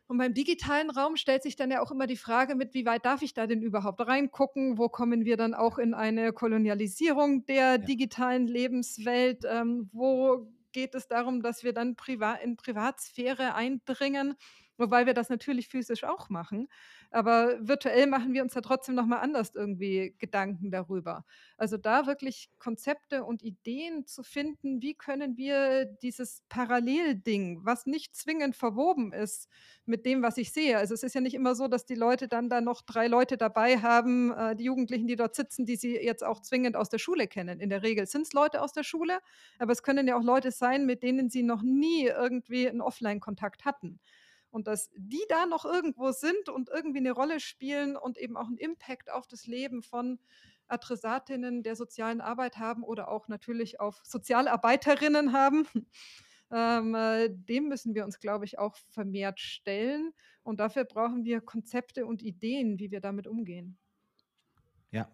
[0.08, 3.06] Und beim digitalen Raum stellt sich dann ja auch immer die Frage mit, wie weit
[3.06, 4.78] darf ich da denn überhaupt reingucken?
[4.78, 7.78] Wo kommen wir dann auch in eine Kolonialisierung der ja.
[7.78, 9.44] digitalen Lebenswelt?
[9.50, 14.36] Ähm, wo geht es darum, dass wir dann priva in Privatsphäre eindringen?
[14.82, 16.68] Wobei wir das natürlich physisch auch machen.
[17.12, 21.24] Aber virtuell machen wir uns da trotzdem nochmal anders irgendwie Gedanken darüber.
[21.56, 28.16] Also da wirklich Konzepte und Ideen zu finden, wie können wir dieses Parallelding, was nicht
[28.16, 29.50] zwingend verwoben ist
[29.86, 30.78] mit dem, was ich sehe.
[30.80, 33.38] Also es ist ja nicht immer so, dass die Leute dann da noch drei Leute
[33.38, 36.98] dabei haben, äh, die Jugendlichen, die dort sitzen, die sie jetzt auch zwingend aus der
[36.98, 37.60] Schule kennen.
[37.60, 39.20] In der Regel sind es Leute aus der Schule,
[39.60, 43.64] aber es können ja auch Leute sein, mit denen sie noch nie irgendwie einen Offline-Kontakt
[43.64, 44.00] hatten
[44.52, 48.48] und dass die da noch irgendwo sind und irgendwie eine Rolle spielen und eben auch
[48.48, 50.20] einen Impact auf das Leben von
[50.68, 55.66] Adressatinnen der sozialen Arbeit haben oder auch natürlich auf Sozialarbeiterinnen haben.
[56.54, 60.12] Ähm, äh, dem müssen wir uns, glaube ich, auch vermehrt stellen.
[60.44, 63.78] Und dafür brauchen wir Konzepte und Ideen, wie wir damit umgehen.
[64.92, 65.10] Ja,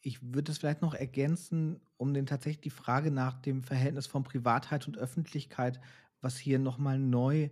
[0.00, 4.24] ich würde es vielleicht noch ergänzen, um den tatsächlich die Frage nach dem Verhältnis von
[4.24, 5.80] Privatheit und Öffentlichkeit,
[6.20, 7.50] was hier nochmal neu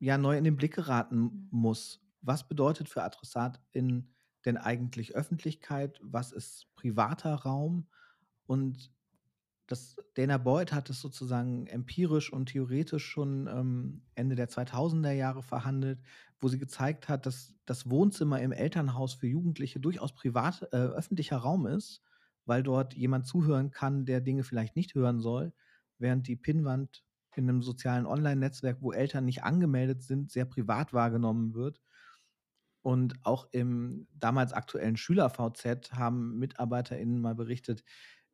[0.00, 2.00] ja neu in den Blick geraten muss.
[2.22, 5.98] was bedeutet für AdressatInnen denn eigentlich Öffentlichkeit?
[6.02, 7.86] Was ist privater Raum?
[8.46, 8.92] Und
[9.66, 15.42] das Dana Boyd hat es sozusagen empirisch und theoretisch schon ähm, Ende der 2000er Jahre
[15.42, 16.00] verhandelt,
[16.40, 21.36] wo sie gezeigt hat, dass das Wohnzimmer im Elternhaus für Jugendliche durchaus privat äh, öffentlicher
[21.36, 22.02] Raum ist,
[22.46, 25.52] weil dort jemand zuhören kann, der Dinge vielleicht nicht hören soll,
[25.98, 27.04] während die Pinnwand
[27.36, 31.80] in einem sozialen Online-Netzwerk, wo Eltern nicht angemeldet sind, sehr privat wahrgenommen wird.
[32.82, 37.84] Und auch im damals aktuellen Schüler-VZ haben MitarbeiterInnen mal berichtet,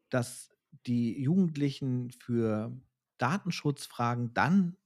[0.09, 0.51] dass
[0.87, 2.73] die Jugendlichen für
[3.19, 4.77] Datenschutzfragen dann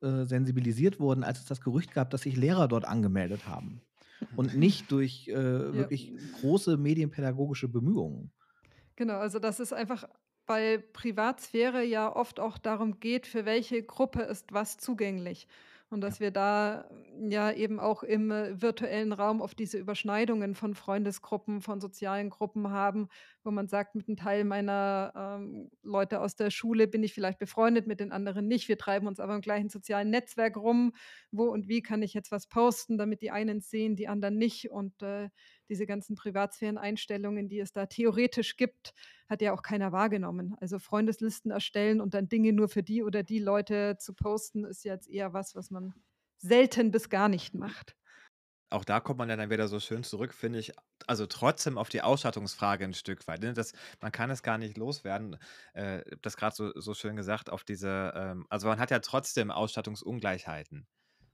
[0.00, 3.80] äh, sensibilisiert wurden, als es das Gerücht gab, dass sich Lehrer dort angemeldet haben.
[4.36, 5.72] Und nicht durch äh, ja.
[5.72, 8.32] wirklich große medienpädagogische Bemühungen.
[8.96, 10.08] Genau, also das ist einfach
[10.48, 15.46] bei Privatsphäre ja oft auch darum geht, für welche Gruppe ist was zugänglich.
[15.90, 16.24] Und dass ja.
[16.24, 16.90] wir da
[17.28, 22.70] ja eben auch im äh, virtuellen Raum auf diese Überschneidungen von Freundesgruppen, von sozialen Gruppen
[22.70, 23.08] haben,
[23.42, 27.38] wo man sagt, mit einem Teil meiner ähm, Leute aus der Schule bin ich vielleicht
[27.38, 28.68] befreundet, mit den anderen nicht.
[28.68, 30.92] Wir treiben uns aber im gleichen sozialen Netzwerk rum.
[31.30, 34.70] Wo und wie kann ich jetzt was posten, damit die einen sehen, die anderen nicht?
[34.70, 35.30] Und äh,
[35.68, 38.94] diese ganzen Privatsphären-Einstellungen, die es da theoretisch gibt,
[39.28, 40.56] hat ja auch keiner wahrgenommen.
[40.60, 44.84] Also Freundeslisten erstellen und dann Dinge nur für die oder die Leute zu posten, ist
[44.84, 45.94] jetzt eher was, was man
[46.38, 47.96] selten bis gar nicht macht.
[48.70, 50.72] Auch da kommt man dann wieder so schön zurück, finde ich.
[51.06, 53.40] Also trotzdem auf die Ausstattungsfrage ein Stück weit.
[53.40, 53.54] Ne?
[53.54, 55.38] Das, man kann es gar nicht loswerden.
[55.72, 58.12] Äh, das gerade so, so schön gesagt auf diese.
[58.14, 60.86] Ähm, also man hat ja trotzdem Ausstattungsungleichheiten.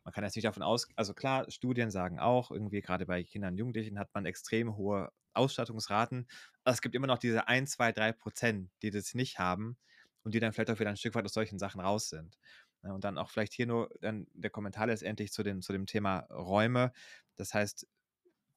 [0.05, 3.55] Man kann jetzt nicht davon aus, also klar, Studien sagen auch, irgendwie gerade bei Kindern
[3.55, 6.29] und Jugendlichen hat man extrem hohe Ausstattungsraten.
[6.63, 9.77] Aber es gibt immer noch diese 1, 2, 3 Prozent, die das nicht haben
[10.23, 12.39] und die dann vielleicht auch wieder ein Stück weit aus solchen Sachen raus sind.
[12.83, 16.21] Und dann auch vielleicht hier nur dann der Kommentar letztendlich zu dem, zu dem Thema
[16.31, 16.93] Räume.
[17.37, 17.87] Das heißt,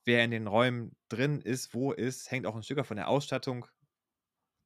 [0.03, 3.67] wer in den Räumen drin ist, wo ist, hängt auch ein Stück von der Ausstattung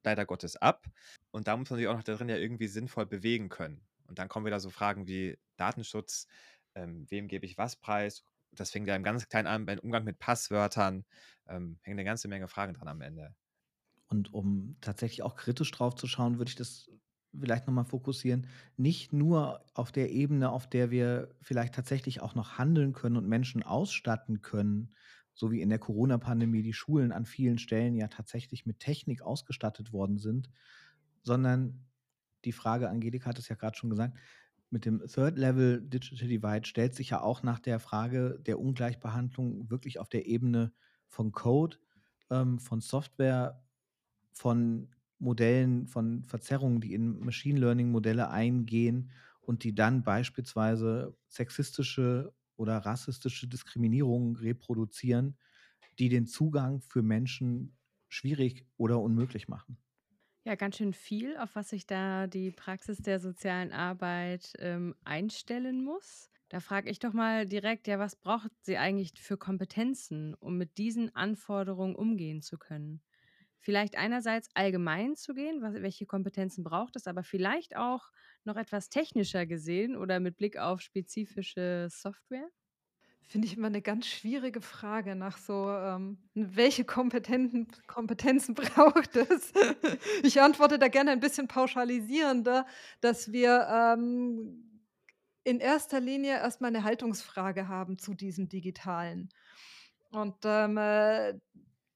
[0.04, 0.86] leider Gottes ab.
[1.30, 3.86] Und da muss man sich auch noch darin ja irgendwie sinnvoll bewegen können.
[4.08, 6.26] Und dann kommen wieder so Fragen wie Datenschutz,
[6.74, 8.24] ähm, wem gebe ich was preis.
[8.52, 11.04] Das fängt ja im ganz kleinen an, beim Umgang mit Passwörtern,
[11.48, 13.34] ähm, hängen eine ganze Menge Fragen dran am Ende.
[14.08, 16.90] Und um tatsächlich auch kritisch drauf zu schauen, würde ich das
[17.38, 22.58] vielleicht nochmal fokussieren, nicht nur auf der Ebene, auf der wir vielleicht tatsächlich auch noch
[22.58, 24.94] handeln können und Menschen ausstatten können,
[25.34, 29.92] so wie in der Corona-Pandemie die Schulen an vielen Stellen ja tatsächlich mit Technik ausgestattet
[29.92, 30.50] worden sind,
[31.22, 31.86] sondern
[32.44, 34.18] die Frage, Angelika hat es ja gerade schon gesagt,
[34.72, 39.70] mit dem Third Level Digital Divide stellt sich ja auch nach der Frage der Ungleichbehandlung
[39.70, 40.72] wirklich auf der Ebene
[41.06, 41.78] von Code,
[42.30, 43.62] ähm, von Software,
[44.32, 52.34] von Modellen, von Verzerrungen, die in Machine Learning Modelle eingehen und die dann beispielsweise sexistische
[52.56, 55.36] oder rassistische Diskriminierungen reproduzieren,
[55.98, 57.76] die den Zugang für Menschen
[58.08, 59.78] schwierig oder unmöglich machen.
[60.44, 65.84] Ja, ganz schön viel, auf was sich da die Praxis der sozialen Arbeit ähm, einstellen
[65.84, 66.30] muss.
[66.48, 70.78] Da frage ich doch mal direkt, ja, was braucht sie eigentlich für Kompetenzen, um mit
[70.78, 73.02] diesen Anforderungen umgehen zu können?
[73.60, 78.10] Vielleicht einerseits allgemein zu gehen, was, welche Kompetenzen braucht es, aber vielleicht auch
[78.44, 82.48] noch etwas technischer gesehen oder mit Blick auf spezifische Software?
[83.28, 89.52] Finde ich immer eine ganz schwierige Frage nach so, ähm, welche Kompetenten Kompetenzen braucht es?
[90.22, 92.66] Ich antworte da gerne ein bisschen pauschalisierender,
[93.00, 94.68] dass wir, ähm,
[95.44, 99.28] in erster Linie erstmal eine Haltungsfrage haben zu diesem Digitalen.
[100.10, 101.34] Und, ähm, äh,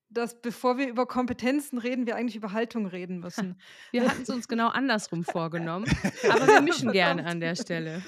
[0.09, 3.61] dass bevor wir über Kompetenzen reden, wir eigentlich über Haltung reden müssen.
[3.91, 5.85] Wir hatten es uns genau andersrum vorgenommen,
[6.31, 8.03] aber wir mischen gerne an der Stelle.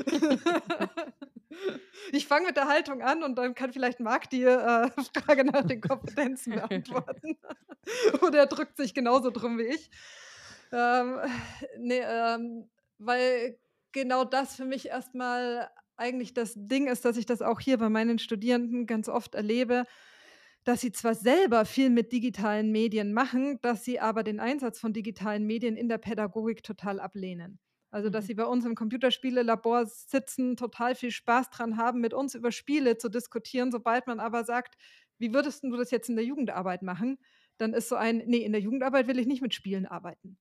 [2.12, 5.64] Ich fange mit der Haltung an und dann kann vielleicht Marc die äh, Frage nach
[5.64, 7.38] den Kompetenzen beantworten.
[8.22, 9.90] Oder er drückt sich genauso drum wie ich.
[10.72, 11.18] Ähm,
[11.78, 13.58] nee, ähm, weil
[13.92, 17.88] genau das für mich erstmal eigentlich das Ding ist, dass ich das auch hier bei
[17.88, 19.84] meinen Studierenden ganz oft erlebe,
[20.64, 24.92] dass sie zwar selber viel mit digitalen Medien machen, dass sie aber den Einsatz von
[24.92, 27.58] digitalen Medien in der Pädagogik total ablehnen.
[27.90, 28.26] Also, dass mhm.
[28.28, 32.98] sie bei uns im Computerspielelabor sitzen, total viel Spaß dran haben, mit uns über Spiele
[32.98, 33.72] zu diskutieren.
[33.72, 34.76] Sobald man aber sagt,
[35.18, 37.18] wie würdest du das jetzt in der Jugendarbeit machen?
[37.56, 40.36] Dann ist so ein, nee, in der Jugendarbeit will ich nicht mit Spielen arbeiten.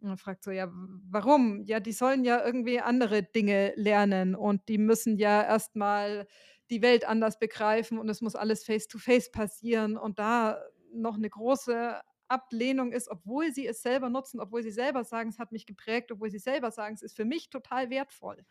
[0.00, 0.70] Und man fragt so, ja,
[1.10, 1.62] warum?
[1.64, 6.26] Ja, die sollen ja irgendwie andere Dinge lernen und die müssen ja erstmal
[6.70, 11.28] die Welt anders begreifen und es muss alles face-to-face -face passieren und da noch eine
[11.28, 15.66] große Ablehnung ist, obwohl sie es selber nutzen, obwohl sie selber sagen, es hat mich
[15.66, 18.44] geprägt, obwohl sie selber sagen, es ist für mich total wertvoll.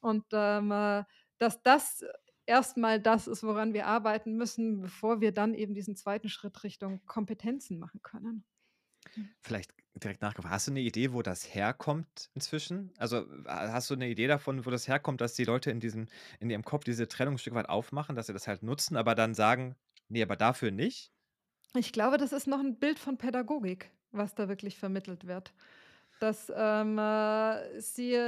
[0.00, 1.04] Und ähm, äh,
[1.38, 2.04] dass das
[2.46, 7.04] erstmal das ist, woran wir arbeiten müssen, bevor wir dann eben diesen zweiten Schritt Richtung
[7.06, 8.44] Kompetenzen machen können.
[9.40, 10.52] Vielleicht direkt nachgefragt.
[10.54, 12.92] Hast du eine Idee, wo das herkommt inzwischen?
[12.98, 16.08] Also, hast du eine Idee davon, wo das herkommt, dass die Leute in diesem
[16.40, 19.14] in ihrem Kopf diese Trennung 'n Stück weit aufmachen, dass sie das halt nutzen, aber
[19.14, 19.76] dann sagen:
[20.08, 21.11] „Ne, aber dafür nicht?“
[21.76, 25.52] Ich glaube, das ist noch ein Bild von Pädagogik, was da wirklich vermittelt wird.
[26.20, 28.18] Dass, ähm, äh, sie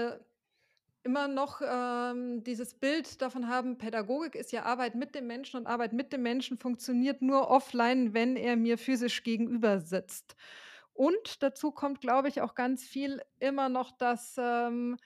[1.02, 5.66] immer noch, ähm, dieses Bild davon haben, Pädagogik ist ja Arbeit mit dem Menschen und
[5.66, 10.34] Arbeit mit dem Menschen funktioniert nur offline, wenn er mir physisch gegenüber sitzt.
[10.94, 14.96] Und dazu kommt, glaube ich, auch ganz viel immer noch, dass, ähm,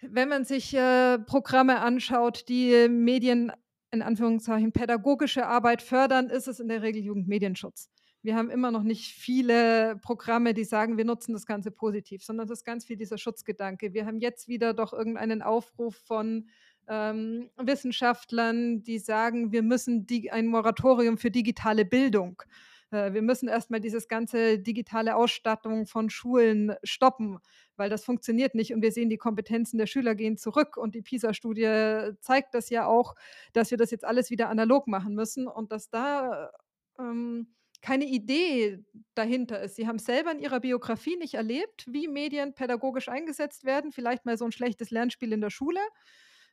[0.00, 3.50] wenn man sich, äh, Programme anschaut, die Medien
[3.90, 7.90] in Anführungszeichen pädagogische Arbeit fördern, ist es in der Regel Jugendmedienschutz.
[8.22, 12.46] Wir haben immer noch nicht viele Programme, die sagen, wir nutzen das Ganze positiv, sondern
[12.46, 13.94] es ist ganz viel dieser Schutzgedanke.
[13.94, 16.48] Wir haben jetzt wieder doch irgendeinen Aufruf von
[16.88, 22.42] ähm, Wissenschaftlern, die sagen, wir müssen die, ein Moratorium für digitale Bildung.
[22.90, 27.38] Äh, wir müssen erstmal dieses ganze digitale Ausstattung von Schulen stoppen,
[27.76, 31.02] weil das funktioniert nicht und wir sehen, die Kompetenzen der Schüler gehen zurück und die
[31.02, 33.14] PISA-Studie zeigt das ja auch,
[33.52, 36.50] dass wir das jetzt alles wieder analog machen müssen und dass da
[36.98, 37.48] ähm,
[37.82, 38.84] keine Idee
[39.14, 39.76] dahinter ist.
[39.76, 43.92] Sie haben selber in ihrer Biografie nicht erlebt, wie Medien pädagogisch eingesetzt werden.
[43.92, 45.80] Vielleicht mal so ein schlechtes Lernspiel in der Schule,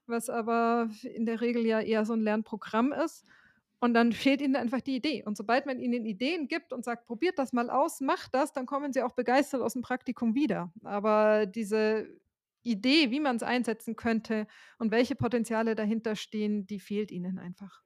[0.06, 3.26] was aber in der Regel ja eher so ein Lernprogramm ist.
[3.84, 5.24] Und dann fehlt ihnen einfach die Idee.
[5.26, 8.66] Und sobald man ihnen Ideen gibt und sagt: „Probiert das mal aus, macht das“, dann
[8.66, 10.72] kommen sie auch begeistert aus dem Praktikum wieder.
[10.84, 12.08] Aber diese
[12.64, 14.48] Idee, wie man es einsetzen könnte
[14.80, 17.84] und welche Potenziale dahinter stehen, die fehlt ihnen einfach.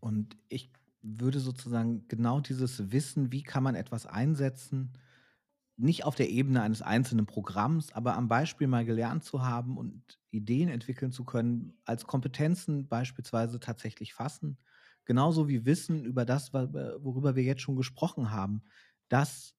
[0.00, 4.92] Und ich würde sozusagen genau dieses Wissen, wie kann man etwas einsetzen,
[5.76, 10.20] nicht auf der Ebene eines einzelnen Programms, aber am Beispiel mal gelernt zu haben und
[10.30, 14.58] Ideen entwickeln zu können, als Kompetenzen beispielsweise tatsächlich fassen.
[15.04, 18.62] Genauso wie Wissen über das, worüber wir jetzt schon gesprochen haben,
[19.08, 19.54] dass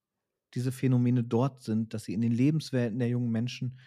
[0.54, 3.80] diese Phänomene dort sind, dass sie in den Lebenswelten der jungen Menschen,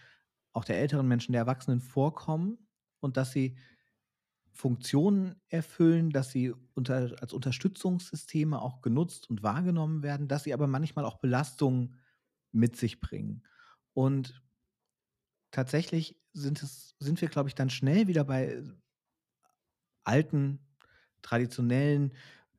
[0.52, 2.66] auch der älteren Menschen, der Erwachsenen vorkommen
[3.00, 3.56] und dass sie
[4.52, 10.66] Funktionen erfüllen, dass sie unter, als Unterstützungssysteme auch genutzt und wahrgenommen werden, dass sie aber
[10.66, 11.96] manchmal auch Belastungen
[12.52, 13.42] mit sich bringen.
[13.92, 14.42] Und
[15.50, 18.62] tatsächlich sind, es, sind wir, glaube ich, dann schnell wieder bei
[20.04, 20.65] alten,
[21.26, 22.12] traditionellen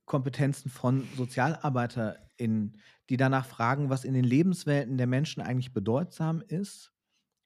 [0.05, 2.77] Kompetenzen von SozialarbeiterInnen,
[3.09, 6.93] die danach fragen, was in den Lebenswelten der Menschen eigentlich bedeutsam ist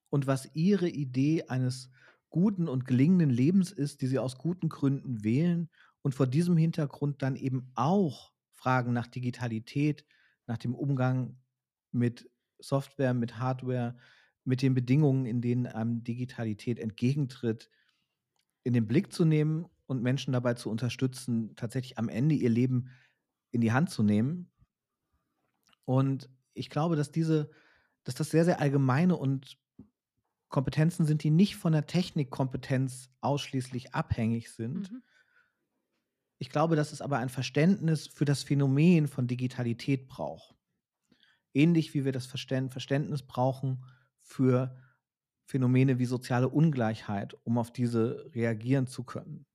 [0.10, 1.92] und was ihre Idee eines
[2.30, 5.70] guten und gelingenden Lebens ist, die sie aus guten Gründen wählen
[6.02, 10.06] und vor diesem Hintergrund dann eben auch fragen nach Digitalität,
[10.48, 11.38] nach dem Umgang
[11.92, 12.30] mit
[12.60, 13.98] Software, mit Hardware,
[14.44, 17.70] mit den Bedingungen, in denen einem Digitalität entgegentritt,
[18.64, 22.90] in den Blick zu nehmen und Menschen dabei zu unterstützen, tatsächlich am Ende ihr Leben
[23.52, 24.50] in die Hand zu nehmen.
[25.86, 27.52] Und ich glaube, dass diese,
[28.04, 29.60] dass das sehr, sehr allgemeine und
[30.50, 34.92] Kompetenzen sind, die nicht von der Technikkompetenz ausschließlich abhängig sind.
[34.92, 35.04] Mhm.
[36.40, 40.56] Ich glaube, dass es aber ein Verständnis für das Phänomen von Digitalität braucht.
[41.54, 43.86] Ähnlich wie wir das Verständnis brauchen
[44.22, 44.76] für
[45.46, 49.46] Phänomene wie soziale Ungleichheit, um auf diese reagieren zu können.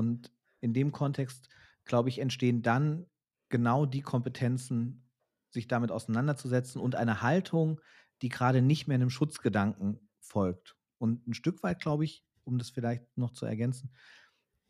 [0.00, 1.50] Und in dem Kontext,
[1.84, 3.04] glaube ich, entstehen dann
[3.50, 5.06] genau die Kompetenzen,
[5.50, 7.82] sich damit auseinanderzusetzen und eine Haltung,
[8.22, 10.74] die gerade nicht mehr einem Schutzgedanken folgt.
[10.96, 13.92] Und ein Stück weit, glaube ich, um das vielleicht noch zu ergänzen,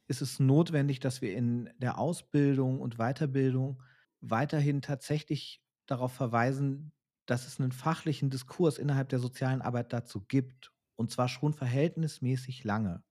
[0.08, 3.80] ist es notwendig, dass wir in der Ausbildung und Weiterbildung
[4.20, 6.92] weiterhin tatsächlich darauf verweisen,
[7.26, 12.64] dass es einen fachlichen Diskurs innerhalb der sozialen Arbeit dazu gibt, und zwar schon verhältnismäßig
[12.64, 13.04] lange,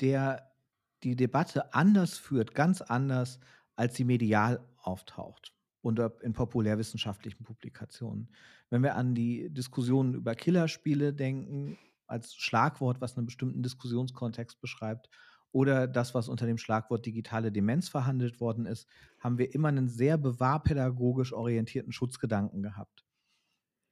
[0.00, 0.55] der
[1.02, 3.38] die Debatte anders führt, ganz anders,
[3.76, 8.28] als sie medial auftaucht und in populärwissenschaftlichen Publikationen.
[8.70, 15.08] Wenn wir an die Diskussionen über Killerspiele denken, als Schlagwort, was einen bestimmten Diskussionskontext beschreibt,
[15.52, 18.86] oder das, was unter dem Schlagwort digitale Demenz verhandelt worden ist,
[19.20, 23.06] haben wir immer einen sehr bewahrpädagogisch orientierten Schutzgedanken gehabt.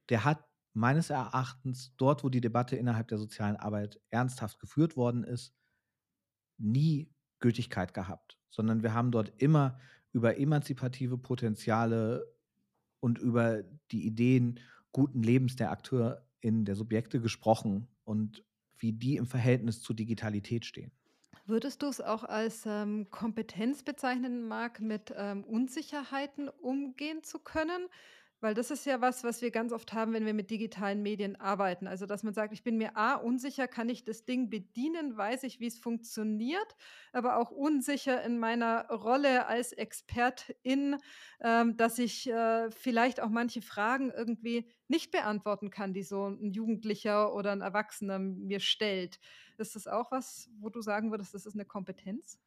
[0.09, 5.23] Der hat meines Erachtens dort, wo die Debatte innerhalb der sozialen Arbeit ernsthaft geführt worden
[5.23, 5.55] ist,
[6.57, 9.79] nie Gültigkeit gehabt, sondern wir haben dort immer
[10.11, 12.33] über emanzipative Potenziale
[12.99, 14.59] und über die Ideen
[14.91, 18.43] guten Lebens der AkteurInnen, der Subjekte gesprochen und
[18.77, 20.91] wie die im Verhältnis zur Digitalität stehen.
[21.45, 27.87] Würdest du es auch als ähm, Kompetenz bezeichnen, Marc, mit ähm, Unsicherheiten umgehen zu können?
[28.45, 31.35] Weil das ist ja was, was wir ganz oft haben, wenn wir mit digitalen Medien
[31.35, 31.87] arbeiten.
[31.87, 35.17] Also, dass man sagt: „Ich bin mir A unsicher, kann ich das Ding bedienen?
[35.17, 36.75] Weiß ich, wie es funktioniert?“
[37.11, 40.97] Aber auch unsicher in meiner Rolle als Expertin,
[41.41, 46.51] ähm, dass ich, äh, vielleicht auch manche Fragen irgendwie nicht beantworten kann, die so ein
[46.51, 49.19] Jugendlicher oder ein Erwachsener mir stellt.
[49.57, 52.39] Ist das auch was, wo du sagen würdest, das ist eine Kompetenz?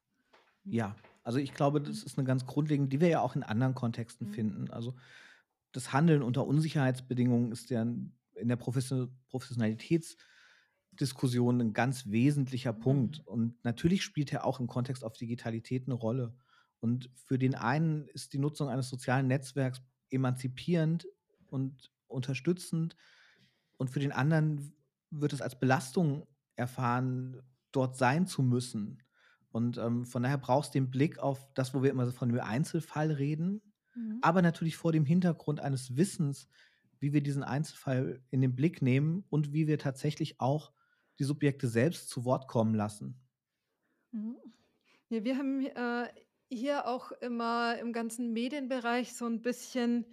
[0.70, 2.05] Ja, also ich glaube, das Mhm.
[2.05, 4.28] ist eine ganz grundlegende, die wir ja auch in anderen Kontexten Mhm.
[4.28, 4.70] finden.
[4.70, 4.96] Also,
[5.72, 13.20] das Handeln unter Unsicherheitsbedingungen ist ja in der Profession Professionalitätsdiskussion ein ganz wesentlicher Punkt.
[13.20, 13.26] Mhm.
[13.26, 16.34] Und natürlich spielt er auch im Kontext auf Digitalität eine Rolle.
[16.80, 21.06] Und für den einen ist die Nutzung eines sozialen Netzwerks emanzipierend
[21.48, 22.96] und unterstützend
[23.78, 24.74] und für den anderen
[25.10, 27.40] wird es als Belastung erfahren,
[27.72, 29.02] dort sein zu müssen.
[29.50, 32.28] Und, ähm, von daher brauchst du den Blick auf das, wo wir immer so von
[32.28, 33.62] dem Einzelfall reden,
[33.99, 34.18] Mhm.
[34.20, 36.49] aber natürlich vor dem Hintergrund eines Wissens,
[37.01, 40.72] wie wir diesen Einzelfall in den Blick nehmen und wie wir tatsächlich auch
[41.18, 43.20] die Subjekte selbst zu Wort kommen lassen.
[44.12, 44.36] Mhm.
[45.11, 46.09] Ja, wir haben, äh,
[46.51, 50.07] hier auch immer im ganzen Medienbereich so ein bisschen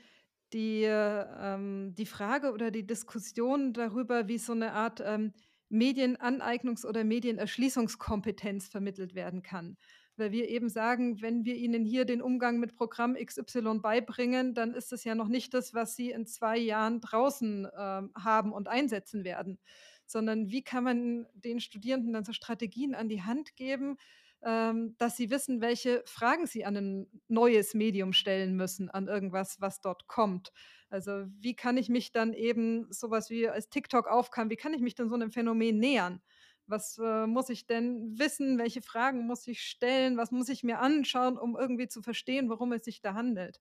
[0.54, 5.34] die, ähm die Frage oder die Diskussion darüber, wie so eine Art, ähm,
[5.70, 9.78] Medienaneignungs oder Medienerschließungskompetenz vermittelt werden kann.
[10.18, 14.74] Weil wir eben sagen, wenn wir ihnen hier den Umgang mit Programm XY beibringen, dann
[14.74, 18.68] ist es ja noch nicht das, was sie in 2 Jahren draußen, ähm, haben und
[18.68, 19.60] einsetzen werden.
[20.06, 23.98] Sondern wie kann man den Studierenden dann so Strategien an die Hand geben,
[24.44, 29.60] ähm, dass sie wissen, welche Fragen sie an ein neues Medium stellen müssen, an irgendwas,
[29.60, 30.52] was dort kommt.
[30.90, 34.82] Also, wie kann ich mich dann eben sowas wie als TikTok aufkam wie kann ich
[34.82, 36.22] mich denn so einem Phänomen nähern?
[36.68, 38.58] Was, äh, muss ich denn wissen?
[38.58, 40.18] Welche Fragen muss ich stellen?
[40.18, 43.60] Was muss ich mir anschauen, um irgendwie zu verstehen, worum es sich da handelt?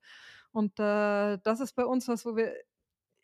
[0.53, 2.55] Und, äh, das ist bei uns was, wo wir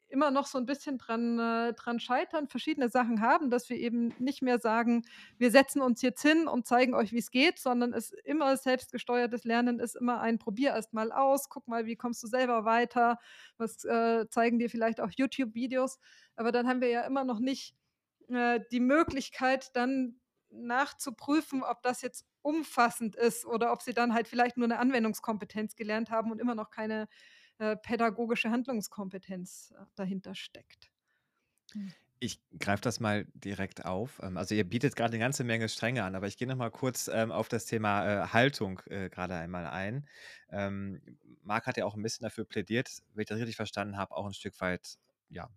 [0.08, 4.12] immer noch so ein bisschen dran äh, dran scheitern, verschiedene Sachen haben, dass wir eben
[4.18, 5.02] nicht mehr sagen:
[5.38, 9.44] „Wir setzen uns jetzt hin und zeigen euch, wie es geht“, sondern es immer selbstgesteuertes
[9.44, 13.18] Lernen ist immer ein „Probier erst mal aus, guck mal, wie kommst du selber weiter,
[13.56, 15.98] was, äh, zeigen dir vielleicht auch YouTube-Videos.“
[16.36, 17.74] Aber dann haben wir ja immer noch nicht,
[18.30, 20.20] äh, die Möglichkeit, dann
[20.50, 25.76] nachzuprüfen, ob das jetzt umfassend ist oder ob sie dann halt vielleicht nur eine Anwendungskompetenz
[25.76, 27.08] gelernt haben und immer noch keine
[27.58, 30.90] äh, pädagogische Handlungskompetenz äh, dahinter steckt.
[31.74, 31.92] Mhm.
[32.22, 34.20] Ich greife das mal direkt auf.
[34.22, 36.70] Ähm, also ihr bietet gerade eine ganze Menge Stränge an, aber ich gehe noch mal
[36.70, 40.06] kurz, ähm, auf das Thema, äh, Haltung, äh, grade einmal ein.
[40.50, 41.00] Ähm,
[41.42, 44.26] Marc hat ja auch ein bisschen dafür plädiert, wenn ich das richtig verstanden habe, auch
[44.26, 44.98] ein Stück weit,
[45.30, 45.48] ja,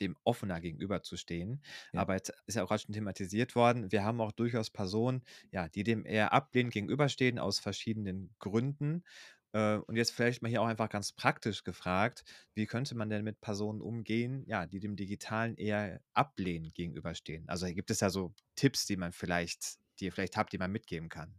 [0.00, 1.62] dem offener gegenüberzustehen.
[1.92, 2.00] Ja.
[2.00, 5.68] Aber jetzt ist ja auch gerade schon thematisiert worden, wir haben auch durchaus Personen, ja,
[5.68, 9.04] die dem eher ablehnend gegenüberstehen aus verschiedenen Gründen.
[9.52, 12.24] Äh, und jetzt vielleicht mal hier auch einfach ganz praktisch gefragt,
[12.54, 17.48] wie könnte man denn mit Personen umgehen, ja, die dem Digitalen eher ablehnend gegenüberstehen?
[17.48, 20.72] Also gibt es da so Tipps, die man vielleicht, die ihr vielleicht habt, die man
[20.72, 21.34] mitgeben kann?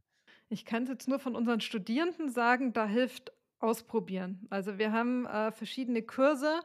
[0.50, 4.48] Ich kann es jetzt nur von unseren Studierenden sagen, da hilft ausprobieren.
[4.50, 6.62] Also wir haben äh, verschiedene Kurse,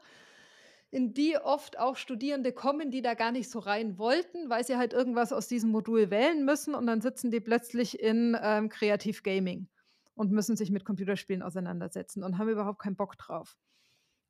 [0.92, 4.76] in die oft auch Studierende kommen, die da gar nicht so rein wollten, weil sie
[4.76, 9.24] halt irgendwas aus diesem Modul wählen müssen und dann sitzen die plötzlich in ähm, Kreativ
[9.24, 9.68] Gaming
[10.14, 13.56] und müssen sich mit Computerspielen auseinandersetzen und haben überhaupt keinen Bock drauf.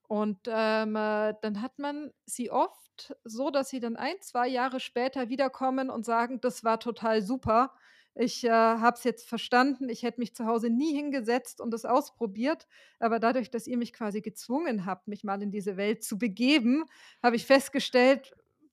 [0.08, 4.80] Und ähm, äh, dann hat man sie oft so, dass sie dann ein, 2 Jahre
[4.80, 7.74] später wiederkommen und sagen: „Das war total super.
[8.16, 9.88] Ich, äh, habe es jetzt verstanden.
[9.88, 12.66] Ich hätte mich zu Hause nie hingesetzt und das ausprobiert,
[12.98, 16.84] aber dadurch, dass ihr mich quasi gezwungen habt, mich mal in diese Welt zu begeben,
[17.22, 18.32] habe ich festgestellt,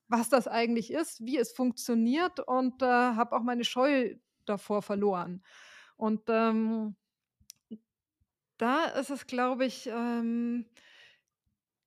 [0.10, 4.16] was das eigentlich ist, wie es funktioniert und, äh, habe auch meine Scheu
[4.46, 5.44] davor verloren.“
[5.98, 6.96] Und, ähm
[8.60, 10.66] da ist es, glaube ich, ähm,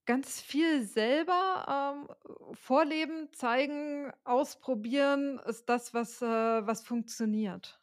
[0.07, 2.07] ganz viel selber,
[2.48, 7.80] ähm, vorleben, zeigen, ausprobieren ist das, was, äh was funktioniert.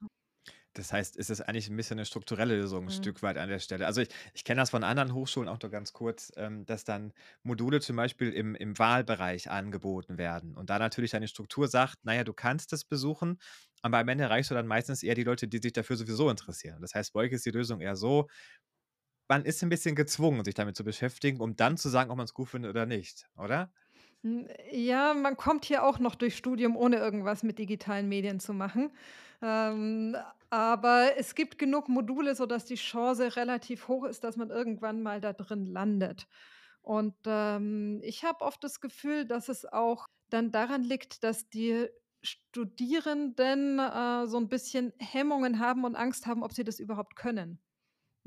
[0.74, 2.90] Das heißt, es ist eigentlich ein bisschen eine strukturelle Lösung 'n Mhm.
[2.92, 3.86] Stück weit an der Stelle.
[3.88, 7.14] Also, ich ich kenne das von anderen Hochschulen auch nur ganz kurz, ähm, dass dann
[7.44, 12.14] Module zum Beispiel im im Wahlbereich angeboten werden und da natürlich deine Struktur sagt: „Na
[12.16, 13.40] ja, du kannst es besuchen“,
[13.82, 16.82] aber am Ende erreichst du dann meistens eher die Leute, die sich dafür sowieso interessieren.
[16.82, 18.28] Das heißt, bei euch ist die Lösung eher so,
[19.30, 22.26] man ist ein bisschen gezwungen, sich damit zu beschäftigen, um dann zu sagen, ob man
[22.26, 23.72] es gut findet oder nicht, oder?
[24.24, 28.54] Hm, ja, man kommt hier auch noch durchs Studium, ohne irgendwas mit digitalen Medien zu
[28.54, 28.92] machen.
[29.42, 30.16] Ähm,
[30.50, 35.22] aber es gibt genug Module, sodass die Chance relativ hoch ist, dass man irgendwann mal
[35.22, 36.28] da drin landet.
[36.82, 41.88] Und, ähm, ich habe oft das Gefühl, dass es auch dann daran liegt, dass die
[42.24, 47.62] Studierenden, äh, so ein bisschen Hemmungen haben und Angst haben, ob sie das überhaupt können.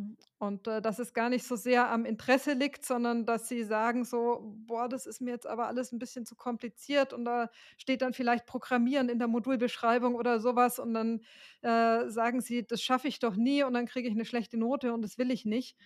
[0.03, 3.63] Hm, und, äh, dass es gar nicht so sehr am Interesse liegt, sondern dass sie
[3.65, 7.51] sagen so: „Boah, das ist mir jetzt aber alles ein bisschen zu kompliziert“ und da
[7.79, 11.21] steht dann vielleicht Programmieren in der Modulbeschreibung oder sowas und dann,
[11.63, 14.93] äh, sagen sie: „Das schaffe ich doch nie und dann kriege ich eine schlechte Note
[14.93, 15.77] und das will ich nicht.“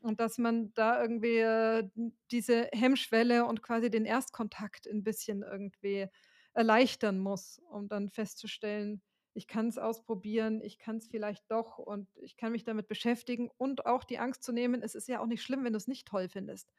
[0.00, 1.88] Und dass man da irgendwie, äh,
[2.30, 6.06] diese Hemmschwelle und quasi den Erstkontakt ein bisschen irgendwie
[6.52, 9.02] erleichtern muss, um dann festzustellen
[9.34, 13.50] ich kann es ausprobieren, ich kann es vielleicht doch und ich kann mich damit beschäftigen
[13.56, 15.88] und auch die Angst zu nehmen, es ist ja auch nicht schlimm, wenn du es
[15.88, 16.70] nicht toll findest.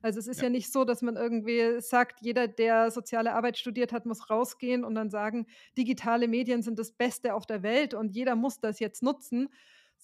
[0.00, 0.42] Also, es ist Ja.
[0.42, 4.84] ja nicht so, dass man irgendwie sagt, jeder, der soziale Arbeit studiert hat, muss rausgehen
[4.84, 5.46] und dann sagen,
[5.78, 9.48] digitale Medien sind das Beste auf der Welt und jeder muss das jetzt nutzen,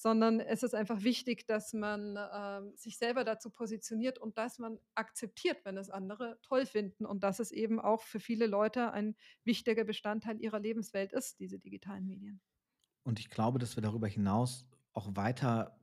[0.00, 4.78] sondern es ist einfach wichtig, dass man, ähm, sich selber dazu positioniert und dass man
[4.94, 9.14] akzeptiert, wenn es andere toll finden und dass es eben auch für viele Leute ein
[9.44, 12.40] wichtiger Bestandteil ihrer Lebenswelt ist, diese digitalen Medien.
[13.02, 15.78] Und ich glaube, dass wir darüber hinaus auch weiter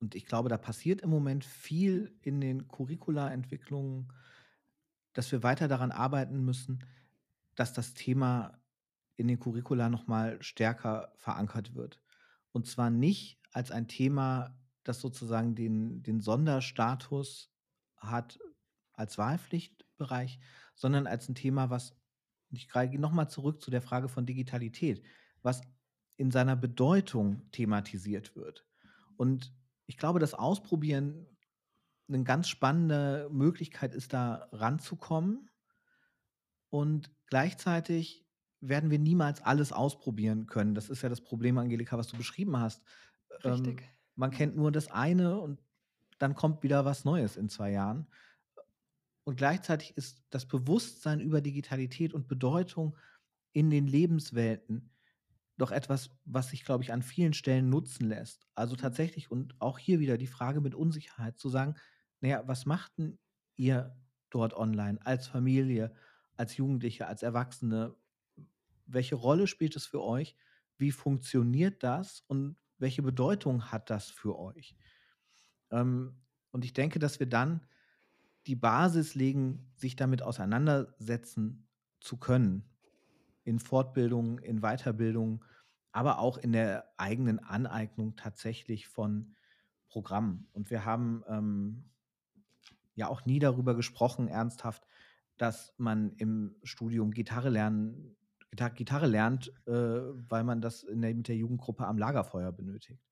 [0.00, 4.10] und ich glaube, da passiert im Moment viel in den Curricula-Entwicklungen,
[5.12, 6.86] dass wir weiter daran arbeiten müssen,
[7.54, 8.58] dass das Thema
[9.16, 12.01] in den Curricula noch mal stärker verankert wird.
[12.52, 17.50] Und zwar nicht als ein Thema, das sozusagen den den Sonderstatus
[17.96, 18.38] hat
[18.92, 20.38] als Wahlpflichtbereich,
[20.74, 21.96] sondern als ein Thema, was
[22.50, 25.02] ich gehe noch mal zurück zu der Frage von Digitalität,
[25.42, 25.62] was
[26.16, 28.66] in seiner Bedeutung thematisiert wird.
[29.16, 29.54] Und
[29.86, 31.26] ich glaube, das Ausprobieren
[32.08, 35.50] eine ganz spannende Möglichkeit ist, da ranzukommen.
[36.68, 38.26] Und gleichzeitig
[38.62, 40.74] werden wir niemals alles ausprobieren können.
[40.74, 42.84] Das ist ja das Problem, Angelika, was du beschrieben hast.
[43.44, 43.78] Richtig.
[43.78, 45.62] Ähm, man kennt nur das eine und
[46.18, 48.08] dann kommt wieder was Neues in 2 Jahren.
[49.24, 52.96] Und gleichzeitig ist das Bewusstsein über Digitalität und Bedeutung
[53.52, 54.90] in den Lebenswelten
[55.58, 58.46] doch etwas, was sich, glaube ich, an vielen Stellen nutzen lässt.
[58.54, 61.76] Also tatsächlich und auch hier wieder die Frage mit Unsicherheit zu sagen:
[62.20, 63.18] „Na ja, was macht 'n
[63.56, 63.96] ihr
[64.30, 65.94] dort online als Familie,
[66.36, 67.96] als Jugendliche, als Erwachsene?
[68.92, 70.36] Welche Rolle spielt es für euch?
[70.78, 74.76] Wie funktioniert das und welche Bedeutung hat das für euch?“
[75.70, 76.16] Ähm,
[76.50, 77.66] und ich denke, dass wir dann
[78.46, 81.68] die Basis legen, sich damit auseinandersetzen
[82.00, 82.64] zu können
[83.44, 85.44] in Fortbildung, in Weiterbildung,
[85.92, 89.34] aber auch in der eigenen Aneignung tatsächlich von
[89.88, 90.48] Programmen.
[90.52, 91.90] Und wir haben ähm,
[92.94, 94.86] ja auch nie darüber gesprochen, ernsthaft,
[95.36, 98.16] dass man im Studium Gitarre lernen,
[98.74, 103.02] Gitarre lernt, äh, weil man das der, mit der Jugendgruppe am Lagerfeuer benötigt.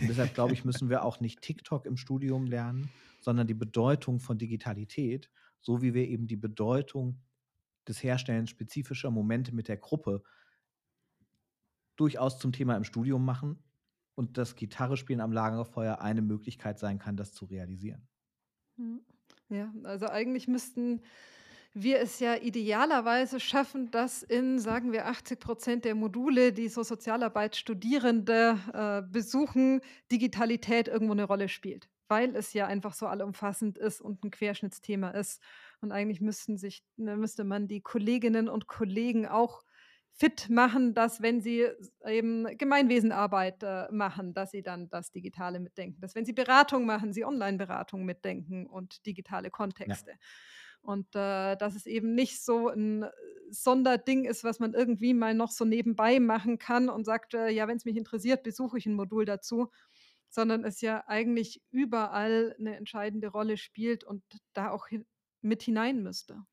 [0.00, 4.20] Und deshalb glaube ich, müssen wir auch nicht TikTok im Studium lernen, sondern die Bedeutung
[4.20, 5.30] von Digitalität,
[5.60, 7.22] so wie wir eben die Bedeutung
[7.88, 10.22] des Herstellens spezifischer Momente mit der Gruppe
[11.96, 13.62] durchaus zum Thema im Studium machen
[14.14, 18.06] und das Gitarrespielen am Lagerfeuer eine Möglichkeit sein kann, das zu realisieren.
[18.76, 19.00] Mhm.
[19.48, 21.02] Ja, also eigentlich müssten
[21.72, 28.58] wir es ja idealerweise schaffen, dass in, sagen wir, 80% der Module, die so Sozialarbeit-Studierende
[28.72, 34.24] äh, besuchen, Digitalität irgendwo eine Rolle spielt, weil es ja einfach so allumfassend ist und
[34.24, 35.40] ein Querschnittsthema ist.
[35.80, 39.62] Und eigentlich müssten sich, ne, müsste man die Kolleginnen und Kollegen auch
[40.12, 41.66] fit machen, dass wenn sie
[42.04, 46.00] eben Gemeinwesenarbeit, äh, machen, dass sie dann das Digitale mitdenken.
[46.00, 49.50] Dass wenn sie Beratung machen, sie Onlineberatung mitdenken und digitale
[50.12, 50.18] Ja.
[50.82, 53.06] Und, äh, dass es eben nicht so 'n
[53.50, 57.68] Sonderding ist, was man irgendwie mal noch so nebenbei machen kann und sagt, äh: „Ja,
[57.68, 59.70] wenn's mich interessiert, besuche ich 'n Modul dazu“,
[60.30, 64.22] sondern es ja eigentlich überall 'ne entscheidende Rolle spielt und
[64.54, 65.06] da auch hin
[65.42, 66.44] mit hinein müsste.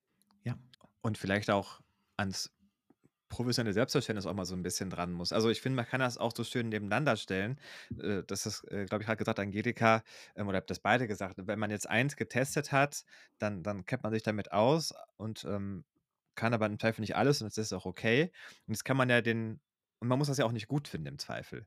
[0.45, 0.57] Ja.
[1.01, 1.81] Und vielleicht auch
[2.17, 2.55] ans
[3.29, 5.33] professionelle Selbstverständnis auch mal so ein bisschen dran muss.
[5.33, 7.59] Also, ich finde, man kann das auch so schön nebeneinander stellen.
[7.99, 10.03] Äh, das ist, äh, glaube ich, hat gesagt Angelika,
[10.35, 11.35] ähm, oder habt das beide gesagt.
[11.37, 13.03] Wenn man jetzt eins getestet hat,
[13.39, 15.85] dann dann kennt man sich damit aus und, ähm,
[16.35, 18.31] kann aber im Zweifel nicht alles und das ist auch okay.
[18.67, 19.59] Und jetzt kann man ja den
[19.99, 21.65] und man muss das ja auch nicht gut finden im Zweifel.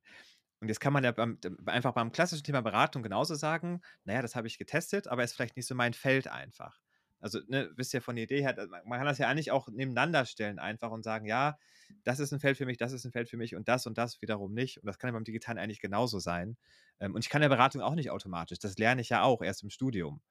[0.60, 4.22] Und jetzt kann man ja beim einfach beim klassischen Thema Beratung genauso sagen: „Na ja,
[4.22, 6.80] das habe ich getestet, aber ist vielleicht nicht so mein Feld einfach.“
[7.20, 8.54] Also, ne, wisst ihr von der Idee her,
[8.84, 11.58] man kann das ja eigentlich auch nebeneinander stellen einfach und sagen: „Ja,
[12.04, 13.98] das ist ein Feld für mich, das ist ein Feld für mich und das und
[13.98, 16.56] das wiederum nicht.“ Und das kann ja beim Digitalen eigentlich genauso sein.
[17.00, 18.58] Ähm, und ich kann ja Beratung auch nicht automatisch.
[18.58, 20.22] Das lerne ich ja auch erst im Studium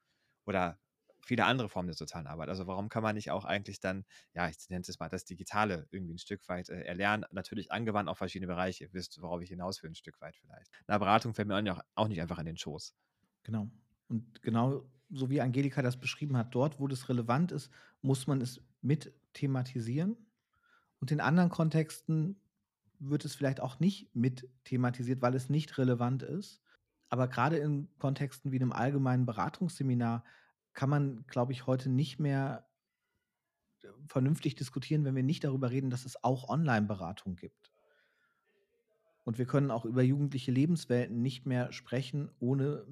[0.45, 0.79] oder
[1.25, 2.49] viele andere Formen der sozialen Arbeit.
[2.49, 5.87] Also, warum kann man nicht auch eigentlich dann, ja, ich nenne es mal das Digitale
[5.91, 8.85] irgendwie ein Stück weit, äh, erlernen, natürlich angewandt auf verschiedene Bereiche.
[8.85, 10.71] Ihr wisst, worauf ich hinaus will, ein Stück weit vielleicht.
[10.87, 11.57] 'Ne Beratung fällt mir
[11.95, 12.93] auch nicht einfach in den Schoß.
[13.43, 13.69] Genau.
[14.07, 18.41] Und genau so wie Angelika das beschrieben hat, dort, wo das relevant ist, muss man
[18.41, 20.16] es mit thematisieren.
[20.99, 22.39] Und in anderen Kontexten
[22.99, 26.62] wird es vielleicht auch nicht mit thematisiert, weil es nicht relevant ist.
[27.12, 30.24] aber gerade in Kontexten wie einem allgemeinen Beratungsseminar
[30.74, 32.68] kann man, glaube ich, heute nicht mehr
[33.82, 37.72] äh, vernünftig diskutieren, wenn wir nicht darüber reden, dass es auch Online-Beratung gibt.
[39.24, 42.86] Und wir können auch über jugendliche Lebenswelten nicht mehr sprechen, ohne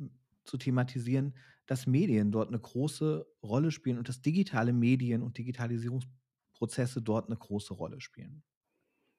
[0.48, 1.36] zu thematisieren,
[1.66, 7.38] dass Medien dort eine große Rolle spielen und dass digitale Medien und Digitalisierungsprozesse dort eine
[7.38, 8.44] große Rolle spielen.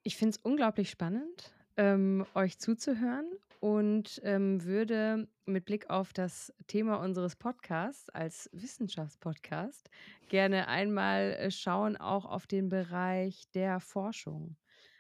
[0.03, 6.53] Ich finde es unglaublich spannend, ähm, euch zuzuhören und ähm, würde mit Blick auf das
[6.67, 9.91] Thema unseres Podcasts als Wissenschaftspodcast
[10.29, 14.57] gerne einmal äh, schauen, auch auf den Bereich der Forschung.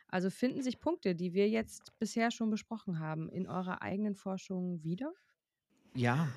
[0.08, 4.82] Also finden sich Punkte, die wir jetzt bisher schon besprochen haben, in eurer eigenen Forschung
[4.82, 5.12] wieder?
[5.95, 6.28] Ja,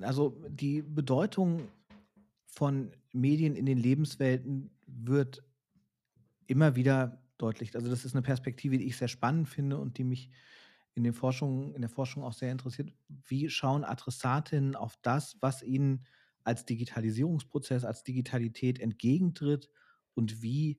[0.00, 1.68] also die Bedeutung
[2.46, 5.42] von Medien in den Lebenswelten wird
[6.46, 7.74] immer wieder deutlich.
[7.74, 10.30] Also das ist eine Perspektive, die ich sehr spannend finde und die mich
[10.94, 12.92] in, den Forschungen, in der Forschung auch sehr interessiert.
[13.26, 16.04] Wie schauen Adressatinnen auf das, was ihnen
[16.44, 19.70] als Digitalisierungsprozess, als Digitalität entgegentritt
[20.14, 20.78] und wie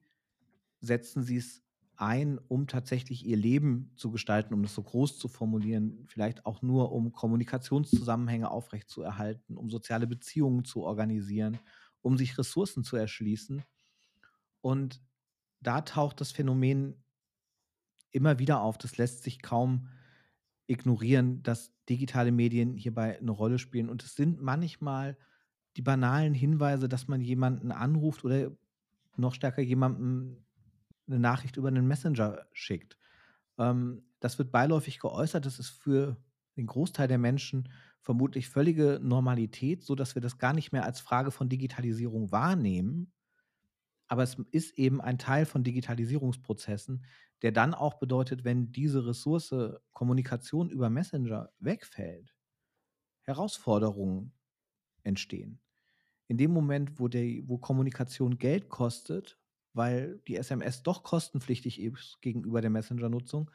[0.80, 1.63] setzen sie es
[1.96, 6.62] ein, um tatsächlich ihr Leben zu gestalten, um das so groß zu formulieren, vielleicht auch
[6.62, 11.58] nur, um Kommunikationszusammenhänge aufrechtzuerhalten, um soziale Beziehungen zu organisieren,
[12.02, 13.62] um sich Ressourcen zu erschließen.
[14.60, 15.00] Und
[15.60, 17.02] da taucht das Phänomen
[18.10, 18.78] immer wieder auf.
[18.78, 19.88] Das lässt sich kaum
[20.66, 23.88] ignorieren, dass digitale Medien hierbei eine Rolle spielen.
[23.88, 25.16] Und es sind manchmal
[25.76, 28.52] die banalen Hinweise, dass man jemanden anruft oder
[29.16, 30.43] noch stärker jemanden
[31.06, 32.98] eine Nachricht über einen Messenger schickt.
[33.58, 35.46] Ähm, das wird beiläufig geäußert.
[35.46, 36.16] Das ist für
[36.56, 37.68] den Großteil der Menschen
[38.00, 43.12] vermutlich völlige Normalität, sodass wir das gar nicht mehr als Frage von Digitalisierung wahrnehmen.
[44.08, 47.04] Aber es ist eben ein Teil von Digitalisierungsprozessen,
[47.42, 49.54] der dann auch bedeutet, wenn diese Ressource
[49.92, 52.34] Kommunikation über Messenger wegfällt,
[53.22, 54.32] Herausforderungen
[55.02, 55.60] entstehen.
[56.28, 59.38] In dem Moment, wo, der, wo Kommunikation Geld kostet,
[59.74, 63.50] weil die SMS doch kostenpflichtig ist gegenüber der Messenger-Nutzung,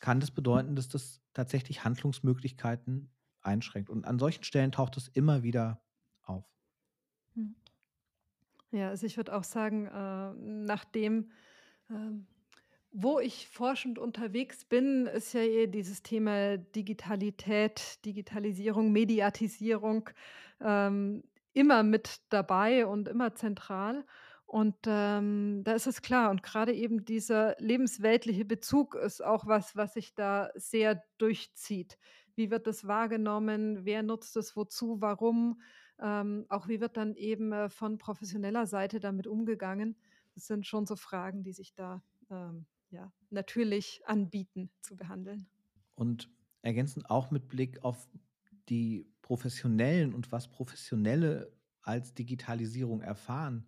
[0.00, 3.10] kann das bedeuten, dass das tatsächlich Handlungsmöglichkeiten
[3.42, 3.90] einschränkt.
[3.90, 5.82] Und an solchen Stellen taucht es immer wieder
[6.22, 6.44] auf.
[7.34, 7.54] Hm.
[8.72, 11.30] Ja, also ich würde auch sagen, äh, nachdem,
[11.88, 11.94] äh,
[12.90, 20.10] wo ich forschend unterwegs bin, ist ja eh dieses Thema Digitalität, Digitalisierung, Mediatisierung
[20.60, 21.22] ähm,
[21.52, 24.04] immer mit dabei und immer zentral.
[24.54, 29.74] Und, ähm, da ist es klar und gerade eben dieser lebensweltliche Bezug ist auch was,
[29.74, 31.98] was sich da sehr durchzieht.
[32.36, 33.84] Wie wird das wahrgenommen?
[33.84, 35.00] Wer nutzt es wozu?
[35.00, 35.60] Warum?
[36.00, 39.96] Ähm, auch wie wird dann eben, äh, von professioneller Seite damit umgegangen?
[40.36, 45.48] Das sind schon so Fragen, die sich da, ähm, ja, natürlich anbieten zu behandeln.
[45.96, 46.30] Und
[46.62, 48.06] ergänzend auch mit Blick auf
[48.68, 51.52] die Professionellen und was Professionelle
[51.82, 53.66] als Digitalisierung erfahren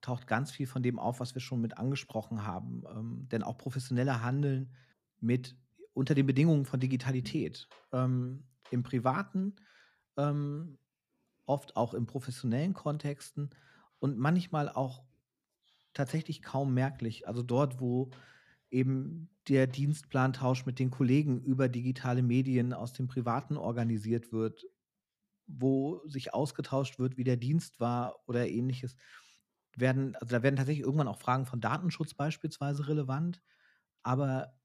[0.00, 2.84] taucht ganz viel von dem auf, was wir schon mit angesprochen haben.
[2.94, 4.72] Ähm, denn auch professionelle Handeln
[5.20, 5.56] mit
[5.92, 7.68] unter den Bedingungen von Digitalität.
[7.92, 9.56] Ähm, Im privaten,
[10.16, 10.78] ähm,
[11.46, 13.50] oft auch in professionellen Kontexten
[13.98, 15.02] und manchmal auch
[15.94, 17.26] tatsächlich kaum merklich.
[17.26, 18.10] Also dort, wo
[18.70, 24.66] eben der Dienstplantausch mit den Kollegen über digitale Medien aus dem Privaten organisiert wird,
[25.46, 28.94] wo sich ausgetauscht wird, wie der Dienst war oder ähnliches
[29.80, 33.42] werden, also da werden tatsächlich irgendwann auch Fragen von Datenschutz beispielsweise relevant,
[34.02, 34.58] aber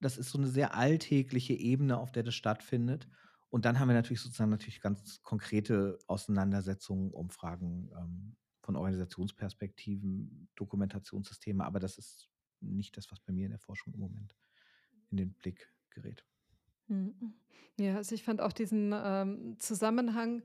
[0.00, 3.08] das ist so eine sehr alltägliche Ebene, auf der das stattfindet.
[3.50, 10.48] Und dann haben wir natürlich sozusagen natürlich ganz konkrete Auseinandersetzungen um Fragen ähm, von Organisationsperspektiven,
[10.56, 12.28] Dokumentationssysteme, aber das ist
[12.60, 14.36] nicht das, was bei mir in der Forschung im Moment
[15.10, 16.24] in den Blick gerät.
[16.88, 17.34] Mhm.
[17.78, 20.42] Ja, also ich fand auch diesen ähm, Zusammenhang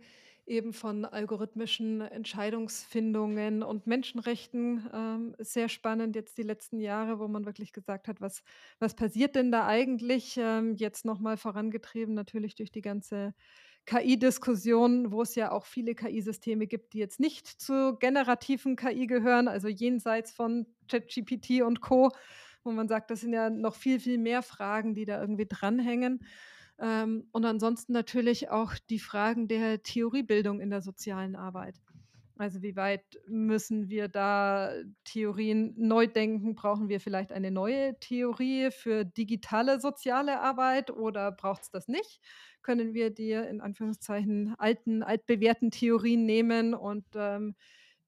[0.52, 7.46] eben von algorithmischen Entscheidungsfindungen und Menschenrechten ähm, sehr spannend jetzt die letzten Jahre, wo man
[7.46, 8.44] wirklich gesagt hat, was,
[8.80, 10.38] was passiert denn da eigentlich?
[10.38, 13.34] Ähm, jetzt nochmal vorangetrieben natürlich durch die ganze
[13.86, 19.48] KI-Diskussion, wo es ja auch viele KI-Systeme gibt, die jetzt nicht zu generativen KI gehören,
[19.48, 22.12] also jenseits von ChatGPT und Co.,
[22.64, 26.24] wo man sagt, das sind ja noch viel, viel mehr Fragen, die da irgendwie dranhängen.
[26.82, 31.76] Ähm, und ansonsten natürlich auch die Fragen der Theoriebildung in der sozialen Arbeit.
[32.38, 34.74] Also wie weit müssen wir da
[35.04, 36.56] Theorien neu denken?
[36.56, 42.20] Brauchen wir vielleicht eine neue Theorie für digitale soziale Arbeit oder braucht es das nicht?
[42.64, 47.56] Können wir die in Anführungszeichen alten, altbewährten Theorien nehmen und ähm,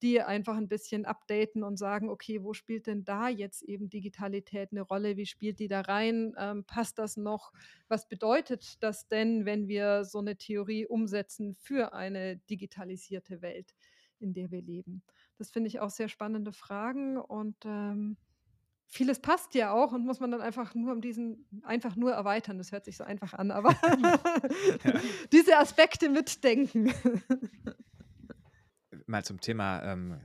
[0.03, 4.71] die einfach ein bisschen updaten und sagen, okay, wo spielt denn da jetzt eben Digitalität
[4.71, 5.17] eine Rolle?
[5.17, 6.33] Wie spielt die da rein?
[6.37, 7.53] Ähm, passt das noch?
[7.87, 13.73] Was bedeutet das denn, wenn wir so eine Theorie umsetzen für eine digitalisierte Welt,
[14.19, 15.03] in der wir leben?
[15.37, 18.17] Das finde ich auch sehr spannende Fragen und ähm,
[18.87, 22.57] vieles passt ja auch und muss man dann einfach nur um diesen einfach nur erweitern.
[22.57, 23.75] Das hört sich so einfach an, aber
[24.83, 24.99] Ja.
[25.31, 26.93] diese Aspekte mitdenken.
[29.07, 30.21] Mal zum Thema ähm,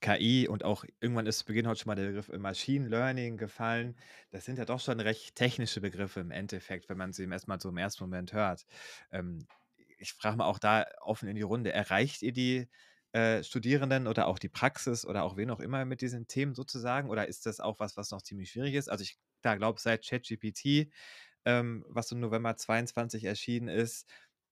[0.00, 3.36] KI und auch irgendwann ist zu Beginn heute schon mal der Begriff äh, Machine Learning
[3.36, 3.96] gefallen.
[4.30, 7.68] Das sind ja doch schon recht technische Begriffe im Endeffekt, wenn man sie erstmal so
[7.68, 8.66] im ersten Moment hört.
[9.10, 9.46] Ähm,
[9.98, 12.68] ich frage mal auch da offen in die Runde, erreicht ihr die
[13.12, 17.10] äh, Studierenden oder auch die Praxis oder auch wen auch immer mit diesen Themen sozusagen?
[17.10, 18.88] Oder ist das auch was, was noch ziemlich schwierig ist?
[18.88, 20.92] Also ich da glaube, seit ChatGPT,
[21.44, 24.08] ähm, was im November 22 erschienen ist,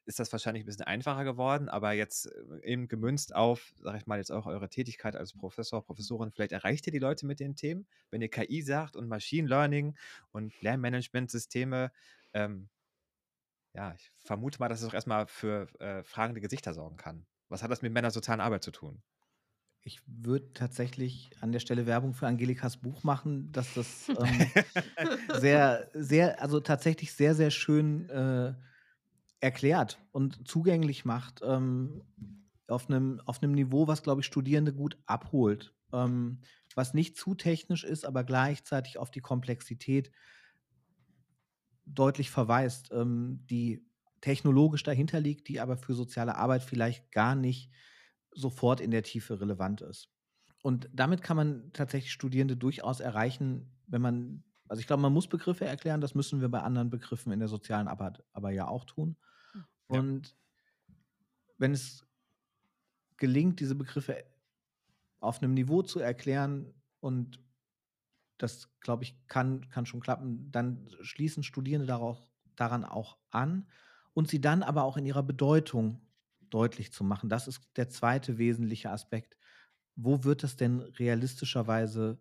[0.07, 4.07] ist das wahrscheinlich ein bisschen einfacher geworden, aber jetzt äh, eben gemünzt auf, sage ich
[4.07, 7.57] mal, jetzt auch eure Tätigkeit als Professor, Professorin, vielleicht erreicht ihr die Leute mit den
[7.57, 9.97] Themen, wenn ihr KI sagt und Machine Learning
[10.31, 11.91] und Lernmanagementsysteme.
[12.33, 12.69] Ähm,
[13.75, 17.27] ja, ich vermute mal, dass es auch erstmal für äh, fragende Gesichter sorgen kann.
[17.49, 19.03] Was hat das mit Männer sozialen Arbeit zu tun?
[19.83, 24.51] Ich würde tatsächlich an der Stelle Werbung für Angelikas Buch machen, dass das ähm,
[25.35, 28.55] sehr, sehr, also tatsächlich sehr, sehr schön äh,
[29.47, 32.03] erklärt und zugänglich macht, ähm,
[32.67, 35.73] auf einem auf einem Niveau, was, glaube ich, Studierende gut abholt.
[35.93, 36.41] Ähm,
[36.75, 40.11] was nicht zu technisch ist, aber gleichzeitig auf die Komplexität
[41.87, 43.87] deutlich verweist, ähm, die
[44.21, 47.71] technologisch dahinter liegt, die aber für soziale Arbeit vielleicht gar nicht
[48.33, 50.11] sofort in der Tiefe relevant ist.
[50.61, 55.29] Und damit kann man tatsächlich Studierende durchaus erreichen, wenn man, also ich glaube, man muss
[55.29, 58.85] Begriffe erklären, das müssen wir bei anderen Begriffen in der sozialen Arbeit aber ja auch
[58.85, 59.17] tun.
[59.91, 59.99] Ja.
[59.99, 60.37] Und
[61.59, 62.07] wenn es
[63.17, 64.25] gelingt, diese Begriffe
[65.21, 67.41] auf einem Niveau zu erklären und
[68.39, 72.19] das, glaube ich, kann, kann schon klappen, dann schließen Studierende darauf,
[72.55, 73.67] daran auch an
[74.13, 76.03] und sie dann aber auch in ihrer Bedeutung
[76.51, 77.29] deutlich zu machen.
[77.29, 79.37] Das ist der zweite wesentliche Aspekt.
[79.95, 82.21] Wo wird das denn realistischerweise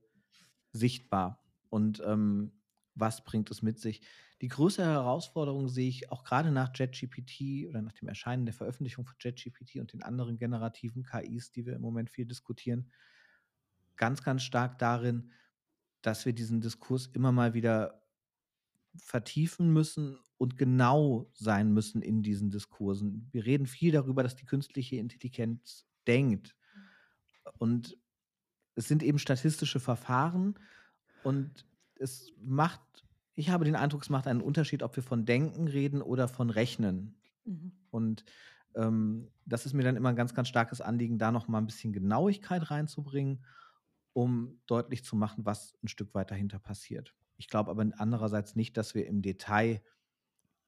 [0.71, 1.43] sichtbar?
[1.69, 2.53] Und ähm,
[2.95, 4.01] was bringt es mit sich?
[4.41, 9.05] Die größere Herausforderung sehe ich auch gerade nach JetGPT oder nach dem Erscheinen der Veröffentlichung
[9.05, 12.91] von JetGPT und den anderen generativen KIs, die wir im Moment viel diskutieren,
[13.95, 15.31] ganz, ganz stark darin,
[16.01, 18.03] dass wir diesen Diskurs immer mal wieder
[18.97, 23.29] vertiefen müssen und genau sein müssen in diesen Diskursen.
[23.31, 26.55] Wir reden viel darüber, dass die künstliche Intelligenz denkt.
[27.57, 27.97] Und
[28.75, 30.59] es sind eben statistische Verfahren
[31.23, 31.65] und
[31.95, 33.04] es macht,
[33.35, 36.49] ich habe den Eindruck, es macht einen Unterschied, ob wir von Denken reden oder von
[36.49, 37.15] Rechnen.
[37.43, 37.73] Mhm.
[37.91, 38.25] Und
[38.75, 41.65] ähm, das ist mir dann immer ein ganz, ganz starkes Anliegen, da noch mal ein
[41.65, 43.45] bisschen Genauigkeit reinzubringen,
[44.13, 47.13] um deutlich zu machen, was ein Stück weit dahinter passiert.
[47.37, 49.81] Ich glaube aber andererseits nicht, dass wir im Detail,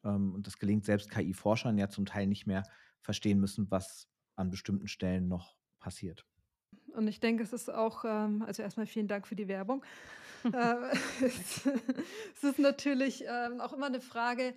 [0.03, 2.63] ähm, und das gelingt selbst KI-Forschern ja zum Teil nicht mehr,
[3.01, 6.26] verstehen müssen, was an bestimmten Stellen noch passiert.
[6.98, 9.84] Und ich denke, es ist auch, ähm, also erstmal vielen Dank für die Werbung.
[10.52, 10.76] äh,
[11.22, 11.66] es,
[12.36, 14.56] es ist natürlich ähm, auch immer eine Frage,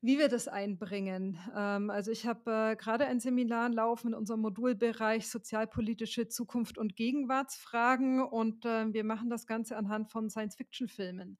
[0.00, 1.38] wie wir das einbringen.
[1.54, 6.96] Ähm, also ich habe äh, gerade ein Seminar laufen in unserem Modulbereich Sozialpolitische Zukunft und
[6.96, 11.36] Gegenwartsfragen und äh, wir machen das Ganze anhand von Science-Fiction-Filmen.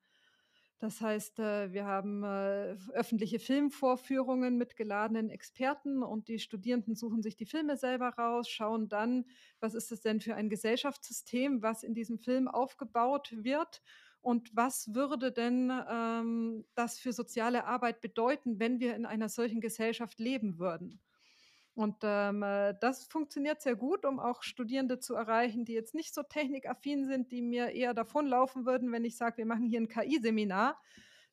[0.81, 7.21] Das heißt, äh, wir haben äh, öffentliche Filmvorführungen mit geladenen Experten und die Studierenden suchen
[7.21, 9.25] sich die Filme selber raus, schauen dann,
[9.59, 13.83] was ist es denn für ein Gesellschaftssystem, was in diesem Film aufgebaut wird
[14.21, 19.61] und was würde denn ähm, das für soziale Arbeit bedeuten, wenn wir in einer solchen
[19.61, 21.01] Gesellschaft leben würden?
[21.79, 26.13] Und ähm, äh, das funktioniert sehr gut, um auch Studierende zu erreichen, die jetzt nicht
[26.13, 29.87] so technikaffin sind, die mir eher davonlaufen würden, wenn ich sage, wir machen hier ein
[29.87, 30.83] KI-Seminar.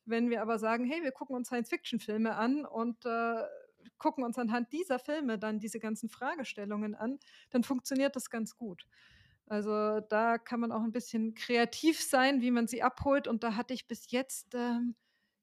[0.04, 3.42] Wenn wir aber sagen, hey, wir gucken uns Science-Fiction-Filme an und äh,
[3.98, 7.18] gucken uns anhand dieser Filme dann diese ganzen Fragestellungen an,
[7.50, 8.86] dann funktioniert das ganz gut.
[9.48, 13.26] Also da kann man auch ein bisschen kreativ sein, wie man sie abholt.
[13.26, 14.94] Und da hatte ich bis jetzt ähm,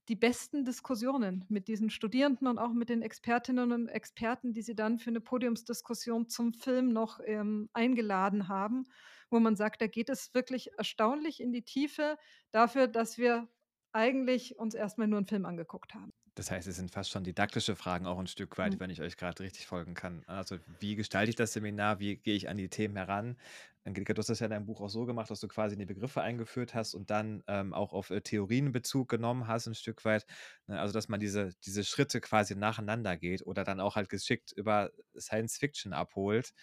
[0.09, 4.75] die besten Diskussionen mit diesen Studierenden und auch mit den Expertinnen und Experten, die sie
[4.75, 8.83] dann für eine Podiumsdiskussion zum Film noch ähm, eingeladen haben,
[9.29, 12.17] wo man sagt, da geht es wirklich erstaunlich in die Tiefe
[12.51, 13.47] dafür, dass wir
[13.93, 16.13] eigentlich uns erstmal nur einen Film angeguckt haben.
[16.35, 18.79] Das heißt, es sind fast schon didaktische Fragen auch ein Stück weit, Mhm.
[18.79, 20.23] wenn ich euch gerade richtig folgen kann.
[20.25, 21.99] Also, wie gestalte ich das Seminar?
[21.99, 23.37] Wie gehe ich an die Themen heran?
[23.83, 25.85] Angelika, du hast das ja in deinem Buch auch so gemacht, dass du quasi die
[25.85, 30.03] Begriffe eingeführt hast und dann ähm, auch auf äh, Theorien Bezug genommen hast, ein Stück
[30.05, 30.25] weit.
[30.67, 30.79] Ne?
[30.79, 34.91] Also, dass man diese, diese Schritte quasi nacheinander geht oder dann auch halt geschickt über
[35.17, 36.53] Science Fiction abholt.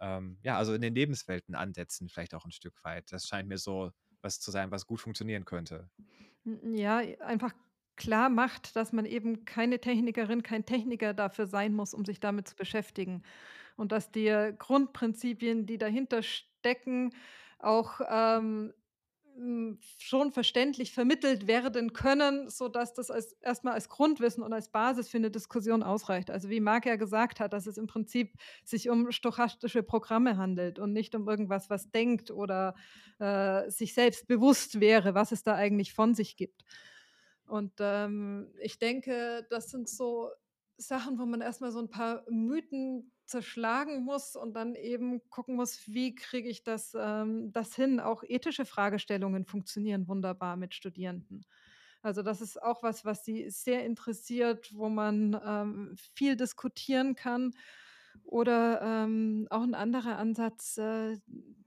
[0.00, 3.12] ähm, ja, also in den Lebenswelten ansetzen, vielleicht auch ein Stück weit.
[3.12, 5.90] Das scheint mir so was zu sein, was gut funktionieren könnte.
[6.44, 7.52] Ja, einfach
[8.00, 12.48] klar macht, dass man eben keine Technikerin, kein Techniker dafür sein muss, um sich damit
[12.48, 13.22] zu beschäftigen.
[13.76, 17.12] Und dass die Grundprinzipien, die dahinter stecken,
[17.58, 18.72] auch, ähm,
[19.36, 25.08] hm, schon verständlich vermittelt werden können, sodass das als erst als Grundwissen und als Basis
[25.10, 26.30] für eine Diskussion ausreicht.
[26.30, 28.34] Also, wie Marc ja gesagt hat, dass es im Prinzip
[28.64, 32.74] sich um stochastische Programme handelt und nicht um irgendwas, was denkt oder,
[33.18, 36.64] äh, sich selbst bewusst wäre, was es da eigentlich von sich gibt.
[37.50, 40.30] Und, ähm, ich denke, das sind so
[40.78, 45.56] Sachen, wo man erst mal so ein paar Mythen zerschlagen muss und dann eben gucken
[45.56, 48.00] muss, wie kriege ich das ähm, das hin?
[48.00, 51.44] Auch ethische Fragestellungen funktionieren wunderbar mit Studierenden.
[52.02, 57.52] Also, das ist auch was, was sie sehr interessiert, wo man, ähm, viel diskutieren kann.
[58.24, 61.18] Oder, ähm, auch ein anderer Ansatz, äh,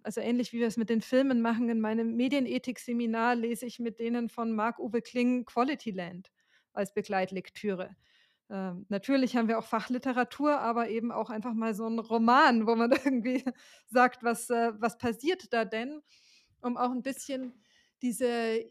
[0.04, 1.70] also ähnlich wie wir es mit den Filmen machen.
[1.70, 6.32] In meinem Medienethik-Seminar lese ich mit denen von Marc-Uwe Kling Quality Land
[6.74, 7.95] als Begleitlektüre.
[8.49, 12.76] Ähm, natürlich haben wir auch Fachliteratur, aber eben auch einfach mal so 'n Roman, wo
[12.76, 13.43] man irgendwie
[13.88, 16.01] sagt: „Was äh, was passiert da denn?“
[16.62, 17.64] Um auch 'n bisschen
[18.01, 18.66] diese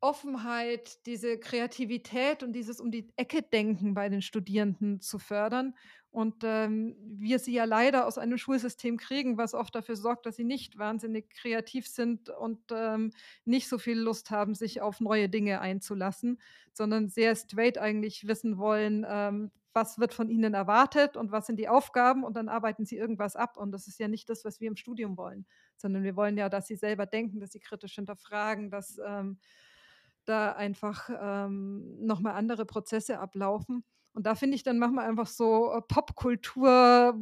[0.00, 5.74] Offenheit, diese Kreativität und dieses Um-die-Ecke-Denken bei den Studierenden zu fördern.
[6.10, 10.36] Und, ähm, wir sie ja leider aus einem Schulsystem kriegen, was oft dafür sorgt, dass
[10.36, 13.12] sie nicht wahnsinnig kreativ sind und, ähm,
[13.44, 16.40] nicht so viel Lust haben, sich auf neue Dinge einzulassen,
[16.72, 21.58] sondern sehr straight eigentlich wissen wollen, ähm, was wird von ihnen erwartet und was sind
[21.60, 23.56] die Aufgaben und dann arbeiten sie irgendwas ab.
[23.56, 25.46] Und das ist ja nicht das, was wir im Studium wollen,
[25.76, 29.38] sondern wir wollen ja, dass sie selber denken, dass sie kritisch hinterfragen, dass, ähm,
[30.28, 33.84] da einfach, ähm, noch mal andere Prozesse ablaufen.
[34.12, 37.14] Und da finde ich dann manchmal einfach so, äh, Popkultur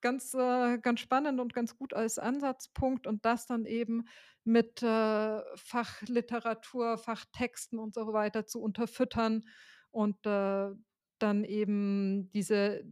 [0.00, 4.06] ganz, äh ganz spannend und ganz gut als Ansatzpunkt und das dann eben
[4.44, 9.44] mit, äh, Fachliteratur, Fachtexten und so weiter zu unterfüttern
[9.90, 10.70] und, äh,
[11.18, 12.82] dann eben diese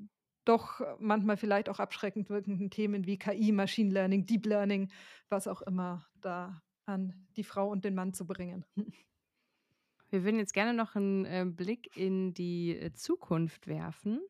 [0.45, 4.91] doch manchmal vielleicht auch abschreckend wirkenden Themen wie KI, Machine Learning, Deep Learning,
[5.29, 8.65] was auch immer da an die Frau und den Mann zu bringen.
[10.11, 14.21] Wir würden jetzt gerne noch einen äh, Blick in die, äh, Zukunft werfen,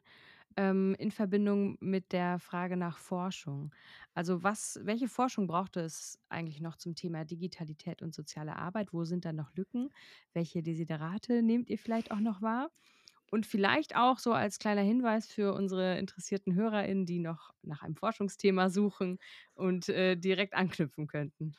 [0.57, 3.75] ähm, in Verbindung mit der Frage nach Forschung.
[4.15, 8.93] Also, was welche Forschung braucht es eigentlich noch zum Thema Digitalität und soziale Arbeit?
[8.93, 9.91] Wo sind da noch Lücken?
[10.33, 12.71] Welche Desiderate nehmt ihr vielleicht auch noch wahr?
[13.31, 17.95] Und vielleicht auch so als kleiner Hinweis für unsere interessierten HörerInnen, die noch nach einem
[17.97, 19.19] Forschungsthema suchen
[19.55, 21.55] und, äh, direkt anknüpfen könnten.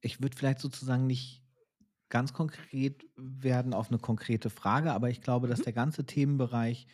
[0.00, 1.42] Ich würde vielleicht sozusagen nicht
[2.08, 5.64] ganz konkret werden auf eine konkrete Frage, aber ich glaube, dass Mhm.
[5.64, 6.86] der ganze Themenbereich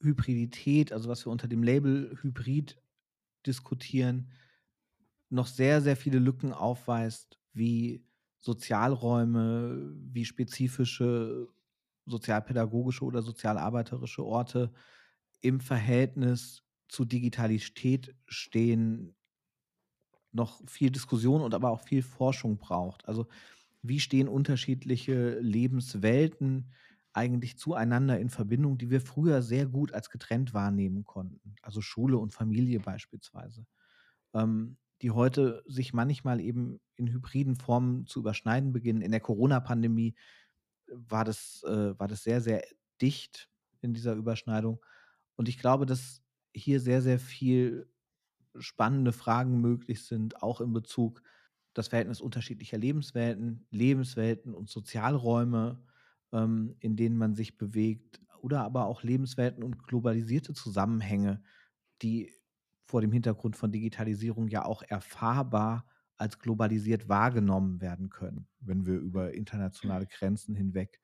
[0.00, 2.80] Hybridität, also was wir unter dem Label Hybrid
[3.46, 4.30] diskutieren,
[5.30, 8.06] noch sehr, sehr viele Lücken aufweist, wie
[8.40, 11.48] Sozialräume, wie spezifische
[12.06, 14.72] sozialpädagogische oder sozialarbeiterische Orte
[15.40, 19.16] im Verhältnis zu Digitalität stehen,
[20.32, 23.06] noch viel Diskussion und aber auch viel Forschung braucht.
[23.08, 23.26] Also,
[23.82, 26.70] wie stehen unterschiedliche Lebenswelten
[27.12, 32.16] eigentlich zueinander in Verbindung, die wir früher sehr gut als getrennt wahrnehmen konnten, also Schule
[32.18, 33.66] und Familie beispielsweise,
[34.34, 39.02] ähm, die heute sich manchmal eben in hybriden Formen zu überschneiden beginnen.
[39.02, 40.14] In der Corona-Pandemie
[40.88, 42.62] war das äh, war das sehr, sehr
[43.00, 44.84] dicht in dieser Überschneidung.
[45.36, 46.22] Und ich glaube, dass
[46.54, 47.88] hier sehr, sehr viel
[48.58, 51.22] spannende Fragen möglich sind, auch in Bezug
[51.74, 55.82] das Verhältnis unterschiedlicher Lebenswelten, Lebenswelten und Sozialräume,
[56.32, 61.42] ähm, in denen man sich bewegt, oder aber auch Lebenswelten und globalisierte Zusammenhänge,
[62.02, 62.32] die
[62.84, 68.94] vor dem Hintergrund von Digitalisierung ja auch erfahrbar als globalisiert wahrgenommen werden können, wenn wir
[68.98, 71.00] über internationale Grenzen hinweg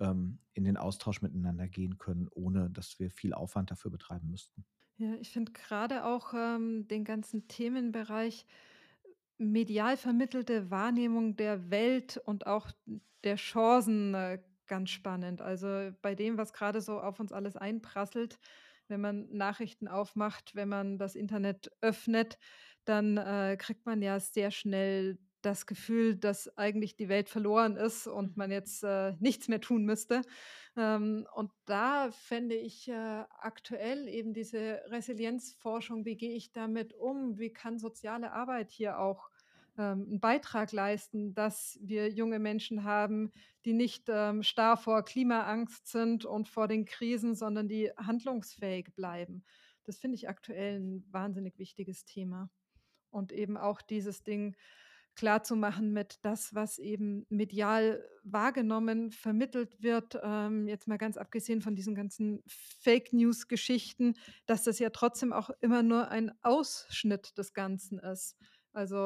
[0.00, 4.64] ähm, in den Austausch miteinander gehen können, ohne dass wir viel Aufwand dafür betreiben müssten.
[4.96, 8.46] Ja, ich finde gerade auch, ähm, den ganzen Themenbereich
[9.38, 12.70] medial vermittelte Wahrnehmung der Welt und auch
[13.24, 15.40] der Chancen, äh, ganz spannend.
[15.42, 18.38] Also, bei dem, was gerade so auf uns alles einprasselt,
[18.88, 22.38] wenn man Nachrichten aufmacht, wenn man das Internet öffnet,
[22.84, 28.06] dann, äh, kriegt man ja sehr schnell das Gefühl, dass eigentlich die Welt verloren ist
[28.06, 30.22] und man jetzt, äh, nichts mehr tun müsste.
[30.76, 37.38] Ähm, und da fände ich, äh, aktuell eben diese Resilienzforschung, wie gehe ich damit um?
[37.38, 39.30] Wie kann soziale Arbeit hier auch,
[39.78, 43.32] ähm, 'n Beitrag leisten, dass wir junge Menschen haben,
[43.64, 49.44] die nicht, ähm, starr vor Klimaangst sind und vor den Krisen, sondern die handlungsfähig bleiben.
[49.84, 52.50] Das finde ich aktuell ein wahnsinnig wichtiges Thema.
[53.10, 54.56] Und eben auch dieses Ding,
[55.14, 61.76] klarzumachen mit das, was eben medial wahrgenommen, vermittelt wird, ähm, jetzt mal ganz abgesehen von
[61.76, 64.14] diesen ganzen Fake News-Geschichten,
[64.46, 68.36] dass das ja trotzdem auch immer nur ein Ausschnitt des Ganzen ist.
[68.74, 68.96] Also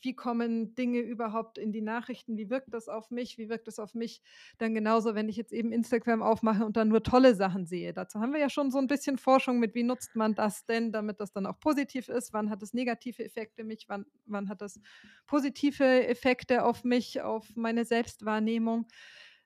[0.00, 2.38] wie kommen Dinge überhaupt in die Nachrichten?
[2.38, 3.36] Wie wirkt das auf mich?
[3.36, 4.22] Wie wirkt das auf mich
[4.56, 7.92] dann genauso, wenn ich jetzt eben Instagram aufmache und dann nur tolle Sachen sehe?
[7.92, 10.90] Dazu haben wir ja schon so ein bisschen Forschung mit, wie nutzt man das denn,
[10.90, 12.32] damit das dann auch positiv ist?
[12.32, 13.90] Wann hat es negative Effekte mich?
[13.90, 14.80] Wann, wann hat das
[15.26, 18.86] positive Effekte auf mich, auf meine Selbstwahrnehmung?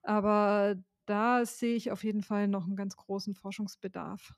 [0.03, 4.35] Aber da sehe ich auf jeden Fall noch einen ganz großen Forschungsbedarf.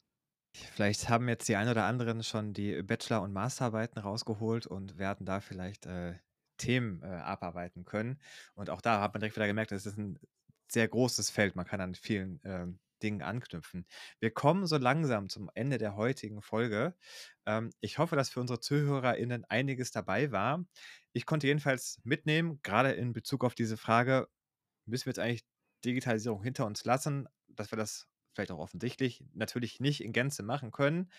[0.74, 5.26] Vielleicht haben jetzt die ein oder anderen schon die Bachelor- und Masterarbeiten rausgeholt und werden
[5.26, 6.14] da vielleicht äh,
[6.56, 8.20] Themen äh, abarbeiten können.
[8.54, 10.18] Und auch da hat man direkt wieder gemerkt, es ist ein
[10.68, 11.56] sehr großes Feld.
[11.56, 13.86] Man kann an vielen ähm, Dingen anknüpfen.
[14.20, 16.94] Wir kommen so langsam zum Ende der heutigen Folge.
[17.46, 20.64] Ähm, ich hoffe, dass für unsere ZuhörerInnen einiges dabei war.
[21.12, 24.28] Ich konnte jedenfalls mitnehmen, gerade in Bezug auf diese Frage,
[24.86, 25.44] müssen wir jetzt eigentlich
[25.84, 30.70] Digitalisierung hinter uns lassen, dass wir das vielleicht auch offensichtlich, natürlich nicht in Gänze machen
[30.70, 31.10] können.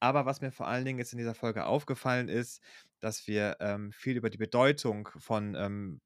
[0.00, 2.60] Aber was mir vor allen Dingen jetzt in dieser Folge aufgefallen ist,
[3.00, 6.00] dass wir ähm, viel über die Bedeutung von ähm,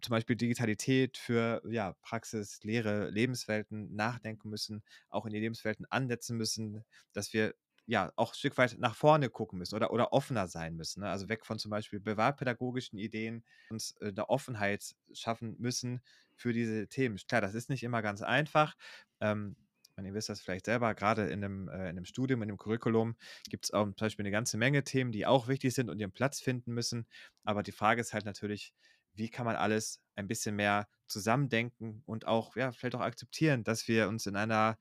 [0.00, 6.36] zum Beispiel Digitalität für ja, Praxis, Lehre, Lebenswelten nachdenken müssen, auch in die Lebenswelten ansetzen
[6.36, 7.54] müssen, dass wir
[7.86, 11.00] ja auch ein Stück weit nach vorne gucken müssen oder, oder offener sein müssen.
[11.02, 11.08] Ne?
[11.10, 16.00] Also weg von zum Beispiel bewahrpädagogischen Ideen und äh, eine Offenheit schaffen müssen
[16.34, 17.16] für diese Themen.
[17.28, 18.74] Klar, das ist nicht immer ganz einfach.
[19.20, 19.56] Ähm,
[19.96, 22.58] meine, ihr wisst das vielleicht selber, gerade in einem, äh, in einem Studium, in einem
[22.58, 23.16] Curriculum
[23.48, 26.12] gibt es auch zum Beispiel eine ganze Menge Themen, die auch wichtig sind und ihren
[26.12, 27.06] Platz finden müssen.
[27.44, 28.74] Aber die Frage ist halt natürlich,
[29.14, 33.88] wie kann man alles ein bisschen mehr zusammendenken und auch, ja, vielleicht auch akzeptieren, dass
[33.88, 34.78] wir uns in einer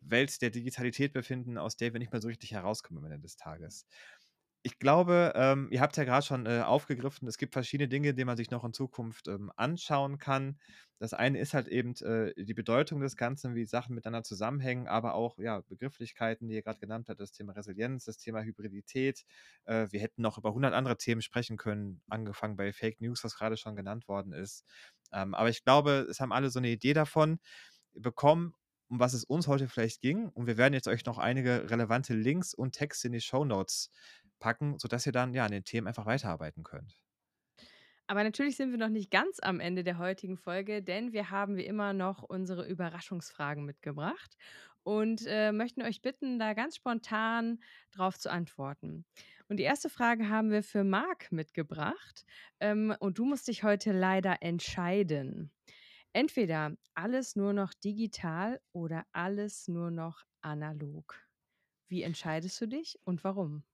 [0.00, 3.36] Welt der Digitalität befinden, aus der wir nicht mehr so richtig herauskommen am Ende des
[3.36, 3.86] Tages
[4.64, 8.24] ich glaube, ähm, ihr habt ja gerade schon äh, aufgegriffen, es gibt verschiedene Dinge, die
[8.24, 10.58] man sich noch in Zukunft ähm, anschauen kann.
[11.00, 15.14] Das eine ist halt eben äh, die Bedeutung des Ganzen, wie Sachen miteinander zusammenhängen, aber
[15.14, 19.24] auch ja, Begrifflichkeiten, die ihr gerade genannt habt, das Thema Resilienz, das Thema Hybridität.
[19.64, 23.34] Äh, wir hätten noch über 100 andere Themen sprechen können, angefangen bei Fake News, was
[23.34, 24.64] gerade schon genannt worden ist.
[25.12, 27.40] Ähm, aber ich glaube, es haben alle so eine Idee davon
[27.94, 28.54] bekommen
[28.92, 30.28] um was es uns heute vielleicht ging.
[30.28, 33.90] Und wir werden jetzt euch noch einige relevante Links und Texte in die Show Notes
[34.42, 36.98] packen, sodass ihr dann ja an den Themen einfach weiterarbeiten könnt.
[38.08, 41.56] Aber natürlich sind wir noch nicht ganz am Ende der heutigen Folge, denn wir haben
[41.56, 44.36] wie immer noch unsere Überraschungsfragen mitgebracht
[44.82, 47.60] und äh, möchten euch bitten, da ganz spontan
[47.92, 49.06] drauf zu antworten.
[49.48, 52.24] Und die erste Frage haben wir für Marc mitgebracht.
[52.60, 55.52] Ähm, und du musst dich heute leider entscheiden.
[56.12, 61.18] Entweder alles nur noch digital oder alles nur noch analog.
[61.88, 63.64] Wie entscheidest du dich und warum?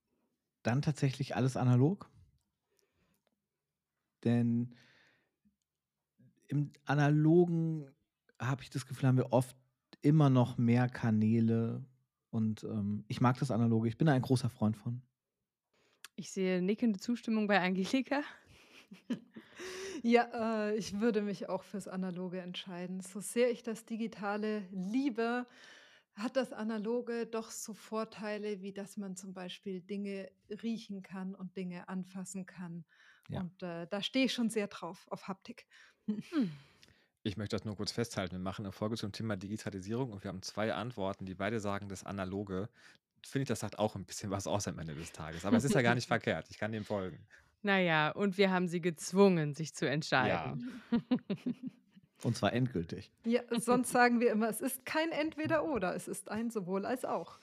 [0.69, 2.11] Dann tatsächlich alles analog.
[4.23, 4.75] Denn
[6.47, 7.91] im Analogen
[8.39, 9.57] habe ich das Gefühl, haben wir oft
[10.03, 11.87] immer noch mehr Kanäle.
[12.29, 13.89] Und ähm, ich mag das Analoge.
[13.89, 15.01] Ich bin da ein großer Freund von.
[16.17, 18.21] Ich sehe nickende Zustimmung bei Angelika.
[20.05, 23.01] Ja, äh, ich würde mich auch fürs Analoge entscheiden.
[23.01, 25.45] So sehr ich das Digitale liebe,
[26.19, 30.31] hat das Analoge doch so Vorteile, wie dass man zum Beispiel Dinge
[30.63, 32.85] riechen kann und Dinge anfassen kann.
[33.29, 33.41] Ja.
[33.41, 35.67] Und äh, da stehe ich schon sehr drauf, auf Haptik.
[36.31, 36.51] Hm.
[37.23, 38.37] Ich möchte das nur kurz festhalten.
[38.37, 41.91] Wir machen eine Folge zum Thema Digitalisierung und wir haben zwei Antworten, die beide sagen,
[41.91, 42.71] das Analoge.
[43.27, 45.45] Finde ich, das sagt auch ein bisschen was aus am Ende des Tages.
[45.45, 46.47] Aber es ist ja gar nicht verkehrt.
[46.49, 47.27] Ich kann dem folgen.
[47.61, 50.73] Naja, und wir haben sie gezwungen, sich zu entscheiden.
[50.91, 50.99] Ja.
[52.23, 53.11] Und zwar endgültig.
[53.25, 57.39] Ja, sonst sagen wir immer, es ist kein Entweder-Oder, es ist ein sowohl als auch.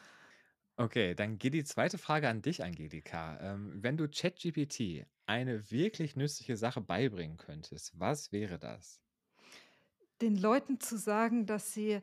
[0.78, 3.40] Okay, dann geht die zweite Frage an dich, Angelika.
[3.40, 9.00] Ähm, wenn du ChatGPT eine wirklich nützliche Sache beibringen könntest, was wäre das?
[10.22, 12.02] Den Leuten zu sagen, dass sie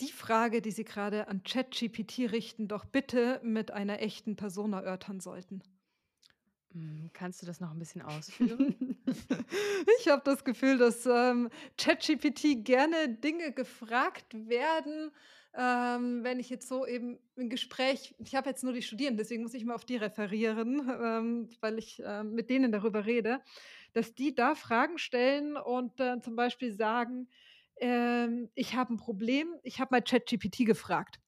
[0.00, 5.20] die Frage, die sie gerade an ChatGPT richten, doch bitte mit einer echten Person erörtern
[5.20, 5.62] sollten.
[6.72, 8.96] Hm, kannst du das noch ein bisschen ausführen?
[10.00, 15.10] ich habe das Gefühl, dass ähm, ChatGPT gerne Dinge gefragt werden,
[15.54, 19.42] ähm, wenn ich jetzt so eben im Gespräch, ich habe jetzt nur die Studierenden, deswegen
[19.42, 23.42] muss ich mal auf die referieren, ähm, weil ich äh, mit denen darüber rede,
[23.92, 27.28] dass die da Fragen stellen und äh, zum Beispiel sagen,
[27.76, 31.20] ähm, ich habe ein Problem, ich habe mal ChatGPT gefragt.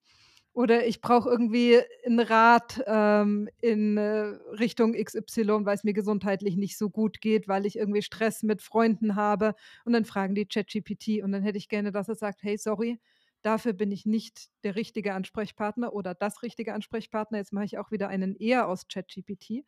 [0.55, 6.57] Oder ich brauche irgendwie einen Rat ähm, in äh, Richtung XY, weil es mir gesundheitlich
[6.57, 9.55] nicht so gut geht, weil ich irgendwie Stress mit Freunden habe.
[9.85, 13.01] Und dann fragen die ChatGPT und dann hätte ich gerne, dass er sagt, hey, sorry,
[13.45, 17.37] Dafür bin ich nicht der richtige Ansprechpartner oder das richtige Ansprechpartner.
[17.37, 19.67] Jetzt mache ich auch wieder einen eher aus ChatGPT.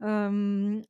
[0.00, 0.86] Ähm,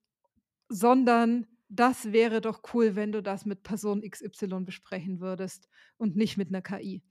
[0.68, 6.36] sondern das wäre doch cool, wenn du das mit Person XY besprechen würdest und nicht
[6.36, 7.02] mit einer KI.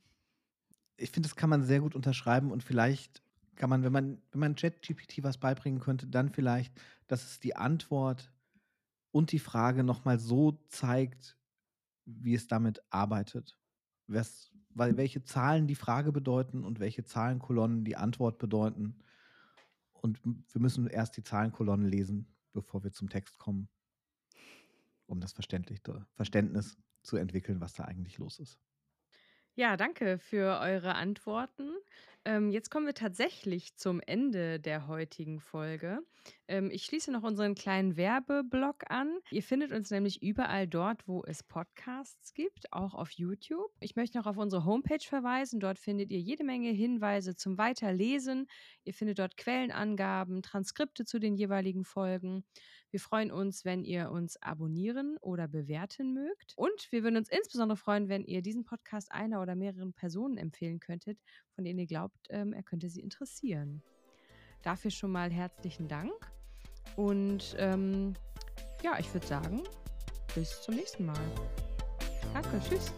[0.97, 3.21] Ich finde, das kann man sehr gut unterschreiben und vielleicht
[3.55, 6.73] kann man, wenn man, wenn man ChatGPT was beibringen könnte, dann vielleicht,
[7.07, 8.31] dass es die Antwort
[9.11, 11.37] und die Frage nochmal so zeigt,
[12.05, 13.57] wie es damit arbeitet.
[14.07, 18.99] Was, weil welche Zahlen die Frage bedeuten und welche Zahlenkolonnen die Antwort bedeuten.
[19.93, 23.69] Und wir müssen erst die Zahlenkolonnen lesen, bevor wir zum Text kommen,
[25.05, 28.59] um das Verständnis zu entwickeln, was da eigentlich los ist.
[29.55, 31.75] Ja, danke für eure Antworten.
[32.23, 36.01] Ähm, jetzt kommen wir tatsächlich zum Ende der heutigen Folge.
[36.47, 39.17] Ähm, ich schließe noch unseren kleinen Werbeblock an.
[39.31, 43.71] Ihr findet uns nämlich überall dort, wo es Podcasts gibt, auch auf YouTube.
[43.79, 45.59] Ich möchte noch auf unsere Homepage verweisen.
[45.59, 48.47] Dort findet ihr jede Menge Hinweise zum Weiterlesen.
[48.83, 52.43] Ihr findet dort Quellenangaben, Transkripte zu den jeweiligen Folgen.
[52.91, 56.53] Wir freuen uns, wenn ihr uns abonnieren oder bewerten mögt.
[56.57, 60.81] Und wir würden uns insbesondere freuen, wenn ihr diesen Podcast einer oder mehreren Personen empfehlen
[60.81, 61.17] könntet,
[61.61, 63.83] von denen ihr glaubt, ähm, er könnte sie interessieren.
[64.63, 66.11] Dafür schon mal herzlichen Dank.
[66.95, 68.15] Und ähm,
[68.81, 69.61] ja, ich würde sagen,
[70.33, 71.21] bis zum nächsten Mal.
[72.33, 72.91] Danke, tschüss.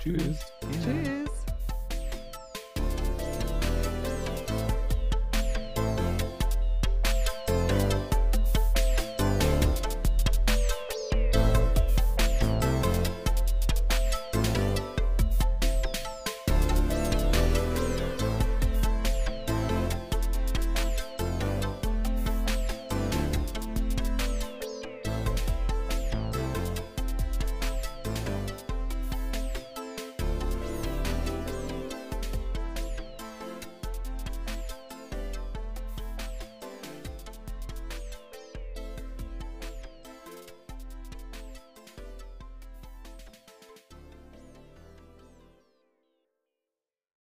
[0.00, 0.40] Tschüss.
[0.82, 1.27] Tschüss.